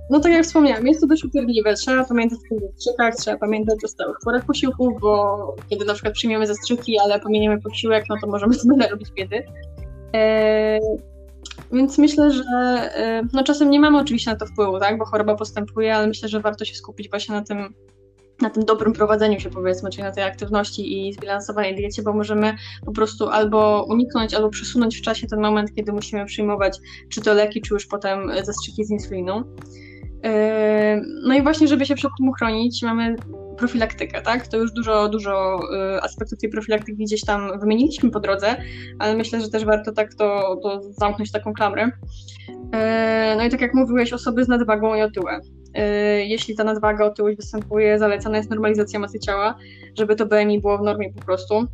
No 0.09 0.19
tak 0.19 0.31
jak 0.31 0.43
wspomniałam, 0.43 0.87
jest 0.87 1.01
to 1.01 1.07
dość 1.07 1.25
upierdliwe. 1.25 1.73
Trzeba 1.73 2.05
pamiętać 2.05 2.39
o 2.39 2.59
tych 2.59 2.69
strzykach, 2.75 3.15
trzeba 3.15 3.37
pamiętać 3.37 3.83
o 3.83 3.87
stałych 3.87 4.17
porach 4.23 4.45
posiłków, 4.45 5.01
bo 5.01 5.55
kiedy 5.69 5.85
na 5.85 5.93
przykład 5.93 6.13
przyjmiemy 6.13 6.47
zastrzyki, 6.47 6.99
ale 6.99 7.19
pominiemy 7.19 7.61
posiłek, 7.61 8.03
no 8.09 8.15
to 8.21 8.27
możemy 8.27 8.53
sobie 8.53 8.77
narobić 8.83 9.11
biedy. 9.11 9.43
Więc 11.71 11.97
myślę, 11.97 12.31
że 12.31 12.43
e, 12.43 13.21
no 13.33 13.43
czasem 13.43 13.69
nie 13.69 13.79
mamy 13.79 13.97
oczywiście 13.97 14.31
na 14.31 14.37
to 14.37 14.45
wpływu, 14.45 14.79
tak, 14.79 14.97
bo 14.97 15.05
choroba 15.05 15.35
postępuje, 15.35 15.95
ale 15.95 16.07
myślę, 16.07 16.29
że 16.29 16.39
warto 16.39 16.65
się 16.65 16.75
skupić 16.75 17.09
właśnie 17.09 17.35
na 17.35 17.41
tym, 17.41 17.73
na 18.41 18.49
tym 18.49 18.65
dobrym 18.65 18.93
prowadzeniu 18.93 19.39
się 19.39 19.49
powiedzmy, 19.49 19.89
czyli 19.89 20.03
na 20.03 20.11
tej 20.11 20.23
aktywności 20.23 21.07
i 21.07 21.13
zbilansowanej 21.13 21.75
diecie, 21.75 22.03
bo 22.03 22.13
możemy 22.13 22.53
po 22.85 22.91
prostu 22.91 23.29
albo 23.29 23.85
uniknąć, 23.89 24.33
albo 24.33 24.49
przesunąć 24.49 24.97
w 24.97 25.01
czasie 25.01 25.27
ten 25.27 25.41
moment, 25.41 25.73
kiedy 25.75 25.93
musimy 25.93 26.25
przyjmować 26.25 26.77
czy 27.09 27.21
to 27.21 27.33
leki, 27.33 27.61
czy 27.61 27.73
już 27.73 27.85
potem 27.85 28.31
zastrzyki 28.43 28.85
z 28.85 28.91
insuliną. 28.91 29.43
No 31.23 31.35
i 31.35 31.41
właśnie, 31.43 31.67
żeby 31.67 31.85
się 31.85 31.95
przed 31.95 32.11
tym 32.17 32.29
uchronić, 32.29 32.83
mamy 32.83 33.15
profilaktykę, 33.59 34.21
tak? 34.21 34.47
To 34.47 34.57
już 34.57 34.71
dużo, 34.71 35.09
dużo 35.09 35.59
y, 35.97 36.01
aspektów 36.01 36.39
tej 36.39 36.49
profilaktyki 36.49 37.03
gdzieś 37.03 37.21
tam 37.21 37.59
wymieniliśmy 37.59 38.11
po 38.11 38.19
drodze, 38.19 38.55
ale 38.99 39.15
myślę, 39.15 39.41
że 39.41 39.49
też 39.49 39.65
warto 39.65 39.91
tak 39.91 40.13
to, 40.13 40.59
to 40.63 40.81
zamknąć 40.83 41.31
taką 41.31 41.53
klamrę. 41.53 41.91
No 43.37 43.43
i 43.43 43.49
tak 43.49 43.61
jak 43.61 43.73
mówiłeś, 43.73 44.13
osoby 44.13 44.45
z 44.45 44.47
nadwagą 44.47 44.95
i 44.95 45.01
otyłe. 45.01 45.39
Jeśli 46.23 46.55
ta 46.55 46.63
nadwaga, 46.63 47.05
otyłość 47.05 47.37
występuje, 47.37 47.99
zalecana 47.99 48.37
jest 48.37 48.49
normalizacja 48.49 48.99
masy 48.99 49.19
ciała, 49.19 49.55
żeby 49.97 50.15
to 50.15 50.25
BMI 50.25 50.61
było 50.61 50.77
w 50.77 50.81
normie 50.81 51.13
po 51.13 51.25
prostu. 51.25 51.65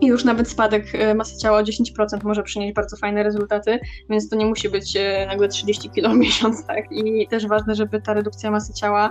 I 0.00 0.06
już 0.06 0.24
nawet 0.24 0.48
spadek 0.48 0.84
masy 1.14 1.38
ciała 1.38 1.58
o 1.58 1.62
10% 1.62 2.24
może 2.24 2.42
przynieść 2.42 2.74
bardzo 2.74 2.96
fajne 2.96 3.22
rezultaty, 3.22 3.78
więc 4.10 4.28
to 4.28 4.36
nie 4.36 4.46
musi 4.46 4.68
być 4.68 4.98
nagle 5.26 5.48
30 5.48 5.90
kg 5.90 6.18
miesiąc, 6.18 6.66
tak? 6.66 6.92
I 6.92 7.28
też 7.28 7.46
ważne, 7.46 7.74
żeby 7.74 8.02
ta 8.02 8.14
redukcja 8.14 8.50
masy 8.50 8.72
ciała 8.72 9.10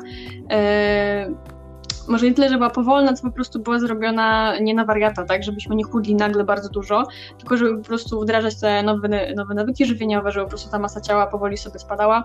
może 2.08 2.26
nie 2.26 2.34
tyle, 2.34 2.50
że 2.50 2.58
była 2.58 2.70
powolna, 2.70 3.14
co 3.14 3.24
po 3.24 3.32
prostu 3.32 3.60
była 3.60 3.80
zrobiona 3.80 4.60
nie 4.60 4.74
na 4.74 4.86
wariata, 4.86 5.26
tak, 5.26 5.44
żebyśmy 5.44 5.76
nie 5.76 5.84
chudli 5.84 6.16
nagle 6.16 6.44
bardzo 6.44 6.70
dużo, 6.70 7.04
tylko 7.38 7.58
żeby 7.58 7.78
po 7.78 7.84
prostu 7.84 8.22
wdrażać 8.22 8.60
te 8.60 8.84
nowe, 8.84 9.34
nowe 9.36 9.54
nawyki 9.54 9.86
żywieniowe, 9.86 10.32
żeby 10.32 10.46
po 10.46 10.50
prostu 10.50 10.72
ta 10.72 10.80
masa 10.80 11.02
ciała 11.02 11.28
powoli 11.28 11.58
sobie 11.58 11.80
spadała 11.80 12.24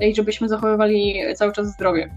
i 0.00 0.14
żebyśmy 0.14 0.48
zachowywali 0.48 1.20
cały 1.34 1.52
czas 1.52 1.66
zdrowie. 1.66 2.10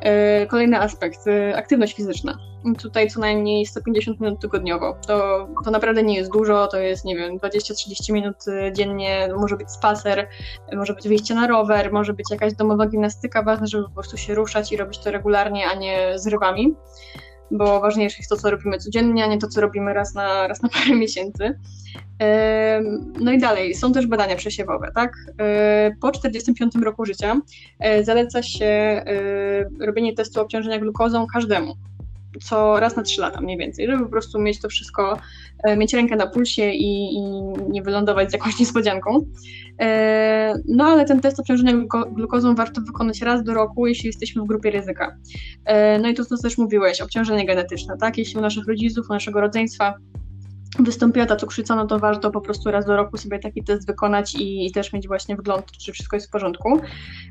E, 0.00 0.46
kolejny 0.46 0.80
aspekt, 0.80 1.26
e, 1.26 1.56
aktywność 1.56 1.96
fizyczna. 1.96 2.38
Tutaj 2.78 3.10
co 3.10 3.20
najmniej 3.20 3.66
150 3.66 4.20
minut 4.20 4.40
tygodniowo. 4.40 4.96
To, 5.06 5.48
to 5.64 5.70
naprawdę 5.70 6.02
nie 6.02 6.16
jest 6.16 6.32
dużo, 6.32 6.66
to 6.66 6.78
jest, 6.78 7.04
nie 7.04 7.16
wiem, 7.16 7.38
20-30 7.38 8.12
minut 8.12 8.36
e, 8.48 8.72
dziennie, 8.72 9.28
może 9.38 9.56
być 9.56 9.70
spacer, 9.70 10.28
może 10.72 10.94
być 10.94 11.08
wyjście 11.08 11.34
na 11.34 11.46
rower, 11.46 11.92
może 11.92 12.12
być 12.12 12.30
jakaś 12.30 12.54
domowa 12.54 12.86
gimnastyka. 12.86 13.42
Ważne, 13.42 13.66
żeby 13.66 13.84
po 13.84 13.90
prostu 13.90 14.16
się 14.16 14.34
ruszać 14.34 14.72
i 14.72 14.76
robić 14.76 14.98
to 14.98 15.10
regularnie, 15.10 15.66
a 15.66 15.74
nie 15.74 16.18
zrywami, 16.18 16.74
bo 17.50 17.80
ważniejsze 17.80 18.16
jest 18.18 18.30
to, 18.30 18.36
co 18.36 18.50
robimy 18.50 18.78
codziennie, 18.78 19.24
a 19.24 19.26
nie 19.26 19.38
to, 19.38 19.48
co 19.48 19.60
robimy 19.60 19.94
raz 19.94 20.14
na, 20.14 20.48
raz 20.48 20.62
na 20.62 20.68
parę 20.68 20.94
miesięcy. 20.94 21.58
No 23.20 23.32
i 23.32 23.38
dalej, 23.38 23.74
są 23.74 23.92
też 23.92 24.06
badania 24.06 24.36
przesiewowe, 24.36 24.92
tak? 24.94 25.12
Po 26.00 26.10
45 26.10 26.74
roku 26.74 27.04
życia 27.04 27.40
e, 27.78 28.04
zaleca 28.04 28.42
się 28.42 28.66
e, 28.66 29.04
robienie 29.86 30.14
testu 30.14 30.40
obciążenia 30.40 30.78
glukozą 30.78 31.26
każdemu 31.32 31.76
co 32.42 32.80
raz 32.80 32.96
na 32.96 33.02
3 33.02 33.20
lata 33.20 33.40
mniej 33.40 33.58
więcej, 33.58 33.86
żeby 33.86 34.04
po 34.04 34.10
prostu 34.10 34.38
mieć 34.38 34.60
to 34.60 34.68
wszystko, 34.68 35.18
e, 35.64 35.76
mieć 35.76 35.94
rękę 35.94 36.16
na 36.16 36.26
pulsie 36.26 36.70
i, 36.70 37.14
i 37.14 37.20
nie 37.68 37.82
wylądować 37.82 38.30
z 38.30 38.32
jakąś 38.32 38.60
niespodzianką. 38.60 39.26
No 40.68 40.84
ale 40.84 41.04
ten 41.04 41.20
test 41.20 41.40
obciążenia 41.40 41.72
glukozą 42.12 42.54
warto 42.54 42.80
wykonać 42.80 43.22
raz 43.22 43.44
do 43.44 43.54
roku, 43.54 43.86
jeśli 43.86 44.06
jesteśmy 44.06 44.42
w 44.42 44.46
grupie 44.46 44.70
ryzyka. 44.70 45.16
No 46.02 46.08
i 46.08 46.14
to, 46.14 46.24
co 46.24 46.36
też 46.42 46.58
mówiłeś, 46.58 47.00
obciążenie 47.00 47.46
genetyczne, 47.46 47.96
tak? 48.00 48.18
Jeśli 48.18 48.38
u 48.38 48.42
naszych 48.42 48.66
rodziców, 48.66 49.06
u 49.10 49.12
naszego 49.12 49.40
rodzeństwa 49.40 49.94
wystąpiła 50.78 51.26
ta 51.26 51.36
cukrzyca, 51.36 51.76
no 51.76 51.86
to 51.86 51.98
warto 51.98 52.30
po 52.30 52.40
prostu 52.40 52.70
raz 52.70 52.86
do 52.86 52.96
roku 52.96 53.16
sobie 53.16 53.38
taki 53.38 53.64
test 53.64 53.86
wykonać 53.86 54.34
i, 54.34 54.66
i 54.66 54.72
też 54.72 54.92
mieć 54.92 55.08
właśnie 55.08 55.36
wgląd, 55.36 55.72
czy 55.72 55.92
wszystko 55.92 56.16
jest 56.16 56.26
w 56.26 56.30
porządku. 56.30 56.80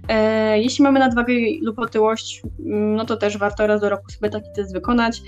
E, 0.08 0.60
jeśli 0.62 0.84
mamy 0.84 1.00
nadwagę 1.00 1.34
lub 1.62 1.80
otyłość, 1.80 2.42
mm, 2.60 2.96
no 2.96 3.06
to 3.06 3.18
też 3.18 3.38
warto 3.38 3.68
raz 3.68 3.82
do 3.82 3.90
roku 3.90 4.12
sobie 4.12 4.30
taki 4.30 4.50
test 4.56 4.74
wykonać. 4.74 5.22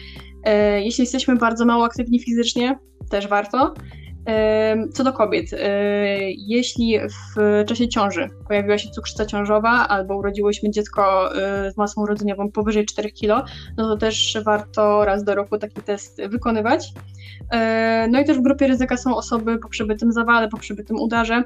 E, 0.43 0.81
jeśli 0.81 1.01
jesteśmy 1.01 1.35
bardzo 1.35 1.65
mało 1.65 1.85
aktywni 1.85 2.19
fizycznie, 2.19 2.79
też 3.09 3.27
warto. 3.27 3.73
Co 4.93 5.03
do 5.03 5.13
kobiet, 5.13 5.45
jeśli 6.37 6.99
w 6.99 7.65
czasie 7.67 7.87
ciąży 7.87 8.29
pojawiła 8.47 8.77
się 8.77 8.89
cukrzyca 8.89 9.25
ciążowa 9.25 9.87
albo 9.87 10.17
urodziłyśmy 10.17 10.71
dziecko 10.71 11.29
z 11.73 11.77
masą 11.77 12.01
urodzeniową 12.01 12.51
powyżej 12.51 12.85
4 12.85 13.11
kg, 13.11 13.51
no 13.77 13.87
to 13.87 13.97
też 13.97 14.37
warto 14.45 15.05
raz 15.05 15.23
do 15.23 15.35
roku 15.35 15.57
taki 15.57 15.81
test 15.81 16.21
wykonywać. 16.29 16.93
No 18.09 18.21
i 18.21 18.25
też 18.25 18.37
w 18.37 18.41
grupie 18.41 18.67
ryzyka 18.67 18.97
są 18.97 19.15
osoby 19.15 19.59
po 19.59 19.69
przebytym 19.69 20.11
zawale, 20.11 20.49
po 20.49 20.57
przebytym 20.57 20.99
udarze, 20.99 21.43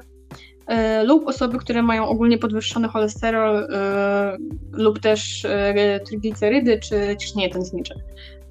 E, 0.66 1.04
lub 1.04 1.26
osoby, 1.26 1.58
które 1.58 1.82
mają 1.82 2.08
ogólnie 2.08 2.38
podwyższony 2.38 2.88
cholesterol 2.88 3.56
e, 3.56 4.36
lub 4.72 4.98
też 4.98 5.44
e, 5.44 6.00
triglicerydy 6.00 6.78
czy 6.78 7.16
ciśnienie 7.20 7.52
tętnicze. 7.52 7.94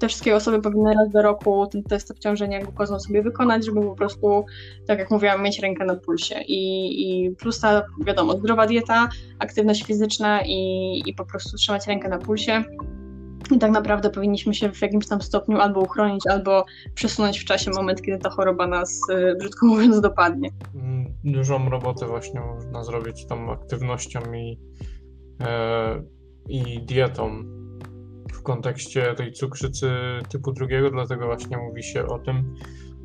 Te 0.02 0.08
wszystkie 0.08 0.36
osoby 0.36 0.62
powinny 0.62 0.94
raz 0.94 1.10
do 1.10 1.22
roku 1.22 1.66
ten 1.66 1.82
test 1.82 2.10
obciążenia 2.10 2.60
glukozą 2.60 3.00
sobie 3.00 3.22
wykonać, 3.22 3.64
żeby 3.64 3.80
po 3.80 3.94
prostu, 3.94 4.44
tak 4.86 4.98
jak 4.98 5.10
mówiłam, 5.10 5.42
mieć 5.42 5.58
rękę 5.58 5.84
na 5.84 5.96
pulsie. 5.96 6.34
I, 6.48 6.58
i 7.02 7.30
plus 7.30 7.60
ta, 7.60 7.82
wiadomo, 8.06 8.38
zdrowa 8.38 8.66
dieta, 8.66 9.08
aktywność 9.38 9.84
fizyczna 9.84 10.40
i, 10.46 11.02
i 11.06 11.14
po 11.14 11.24
prostu 11.24 11.56
trzymać 11.56 11.86
rękę 11.86 12.08
na 12.08 12.18
pulsie. 12.18 12.64
I 13.50 13.58
tak 13.58 13.70
naprawdę 13.70 14.10
powinniśmy 14.10 14.54
się 14.54 14.72
w 14.72 14.82
jakimś 14.82 15.08
tam 15.08 15.22
stopniu 15.22 15.58
albo 15.58 15.80
uchronić, 15.80 16.26
albo 16.26 16.64
przesunąć 16.94 17.40
w 17.40 17.44
czasie 17.44 17.70
moment, 17.70 18.02
kiedy 18.02 18.18
ta 18.18 18.30
choroba 18.30 18.66
nas, 18.66 19.00
brzydko 19.38 19.66
mówiąc, 19.66 20.00
dopadnie. 20.00 20.50
Mm, 20.74 21.14
dużą 21.24 21.70
robotę 21.70 22.06
właśnie 22.06 22.40
można 22.40 22.84
zrobić 22.84 23.26
tą 23.26 23.52
aktywnością 23.52 24.20
i, 24.34 24.58
e, 25.40 26.02
i 26.48 26.82
dietą. 26.82 27.44
W 28.42 28.44
kontekście 28.44 29.14
tej 29.14 29.32
cukrzycy 29.32 29.90
typu 30.28 30.52
drugiego, 30.52 30.90
dlatego 30.90 31.26
właśnie 31.26 31.56
mówi 31.58 31.82
się 31.82 32.06
o 32.06 32.18
tym, 32.18 32.54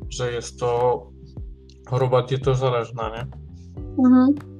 że 0.08 0.32
jest 0.32 0.60
to 0.60 1.02
choroba 1.88 2.22
dietozależna, 2.22 3.08
nie? 3.08 3.26
Mhm. 4.04 4.57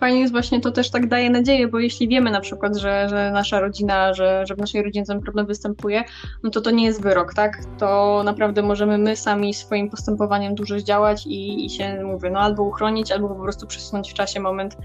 Fajnie 0.00 0.20
jest 0.20 0.32
właśnie 0.32 0.60
to 0.60 0.70
też 0.70 0.90
tak 0.90 1.08
daje 1.08 1.30
nadzieję, 1.30 1.68
bo 1.68 1.78
jeśli 1.78 2.08
wiemy 2.08 2.30
na 2.30 2.40
przykład, 2.40 2.76
że, 2.76 3.08
że 3.08 3.30
nasza 3.30 3.60
rodzina, 3.60 4.14
że, 4.14 4.46
że 4.46 4.54
w 4.54 4.58
naszej 4.58 4.82
rodzinie 4.82 5.04
ten 5.04 5.20
problem 5.20 5.46
występuje, 5.46 6.04
no 6.42 6.50
to 6.50 6.60
to 6.60 6.70
nie 6.70 6.84
jest 6.84 7.02
wyrok, 7.02 7.34
tak? 7.34 7.58
To 7.78 8.22
naprawdę 8.24 8.62
możemy 8.62 8.98
my 8.98 9.16
sami 9.16 9.54
swoim 9.54 9.90
postępowaniem 9.90 10.54
dużo 10.54 10.78
zdziałać 10.78 11.26
i, 11.26 11.66
i 11.66 11.70
się, 11.70 12.04
mówię, 12.04 12.30
no 12.30 12.40
albo 12.40 12.62
uchronić, 12.62 13.12
albo 13.12 13.28
po 13.28 13.42
prostu 13.42 13.66
przesunąć 13.66 14.10
w 14.10 14.14
czasie 14.14 14.40
moment 14.40 14.76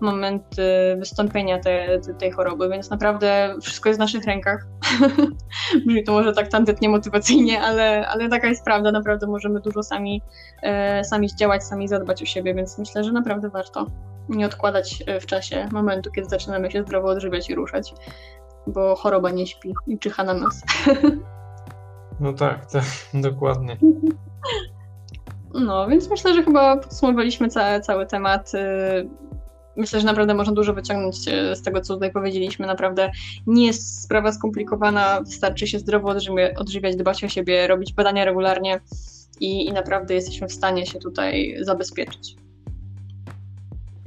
moment 0.00 0.44
y, 0.58 0.96
wystąpienia 0.96 1.58
te, 1.58 1.98
te, 1.98 2.14
tej 2.14 2.30
choroby, 2.30 2.68
więc 2.68 2.90
naprawdę 2.90 3.54
wszystko 3.62 3.88
jest 3.88 3.98
w 3.98 4.00
naszych 4.00 4.24
rękach. 4.24 4.66
Brzmi 5.86 6.04
to 6.04 6.12
może 6.12 6.32
tak 6.32 6.48
tandetnie 6.48 6.88
motywacyjnie, 6.88 7.60
ale, 7.60 8.08
ale 8.08 8.28
taka 8.28 8.48
jest 8.48 8.64
prawda, 8.64 8.92
naprawdę 8.92 9.26
możemy 9.26 9.60
dużo 9.60 9.82
sami, 9.82 10.22
e, 10.62 11.04
sami 11.04 11.28
zdziałać, 11.28 11.64
sami 11.64 11.88
zadbać 11.88 12.22
o 12.22 12.26
siebie, 12.26 12.54
więc 12.54 12.78
myślę, 12.78 13.04
że 13.04 13.12
naprawdę 13.12 13.48
warto 13.48 13.86
nie 14.28 14.46
odkładać 14.46 15.02
e, 15.06 15.20
w 15.20 15.26
czasie 15.26 15.68
momentu, 15.72 16.10
kiedy 16.10 16.28
zaczynamy 16.28 16.70
się 16.70 16.82
zdrowo 16.82 17.08
odżywiać 17.08 17.50
i 17.50 17.54
ruszać, 17.54 17.94
bo 18.66 18.96
choroba 18.96 19.30
nie 19.30 19.46
śpi 19.46 19.74
i 19.86 19.98
czyha 19.98 20.24
na 20.24 20.34
nas. 20.34 20.62
No 22.20 22.32
tak, 22.32 22.70
tak, 22.70 22.84
dokładnie. 23.14 23.76
No, 25.54 25.88
więc 25.88 26.10
myślę, 26.10 26.34
że 26.34 26.42
chyba 26.42 26.76
podsumowaliśmy 26.76 27.48
cały, 27.48 27.80
cały 27.80 28.06
temat. 28.06 28.54
Y, 28.54 29.08
myślę, 29.76 30.00
że 30.00 30.06
naprawdę 30.06 30.34
można 30.34 30.52
dużo 30.52 30.74
wyciągnąć 30.74 31.28
e, 31.28 31.56
z 31.56 31.62
tego, 31.62 31.80
co 31.80 31.94
tutaj 31.94 32.12
powiedzieliśmy. 32.12 32.66
Naprawdę 32.66 33.10
nie 33.46 33.66
jest 33.66 34.02
sprawa 34.02 34.32
skomplikowana, 34.32 35.20
wystarczy 35.20 35.66
się 35.66 35.78
zdrowo 35.78 36.14
odżywiać, 36.56 36.96
dbać 36.96 37.24
o 37.24 37.28
siebie, 37.28 37.66
robić 37.66 37.92
badania 37.92 38.24
regularnie 38.24 38.80
i, 39.40 39.66
i 39.66 39.72
naprawdę 39.72 40.14
jesteśmy 40.14 40.48
w 40.48 40.52
stanie 40.52 40.86
się 40.86 40.98
tutaj 40.98 41.56
zabezpieczyć. 41.60 42.36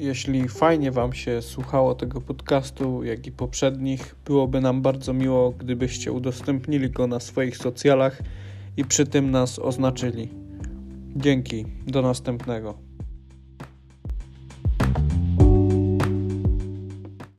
Jeśli 0.02 0.48
fajnie 0.50 0.92
Wam 0.92 1.14
się 1.14 1.42
słuchało 1.42 1.96
tego 1.96 2.22
podcastu, 2.22 3.04
jak 3.04 3.28
i 3.28 3.32
poprzednich, 3.32 4.16
byłoby 4.26 4.62
nam 4.62 4.82
bardzo 4.82 5.14
miło, 5.14 5.52
gdybyście 5.52 6.12
udostępnili 6.12 6.90
go 6.90 7.08
na 7.08 7.20
swoich 7.20 7.58
socjalach 7.58 8.22
i 8.78 8.86
przy 8.86 9.06
tym 9.06 9.32
nas 9.32 9.60
oznaczyli. 9.60 10.30
Dzięki, 11.16 11.66
do 11.88 12.02
następnego. 12.02 12.91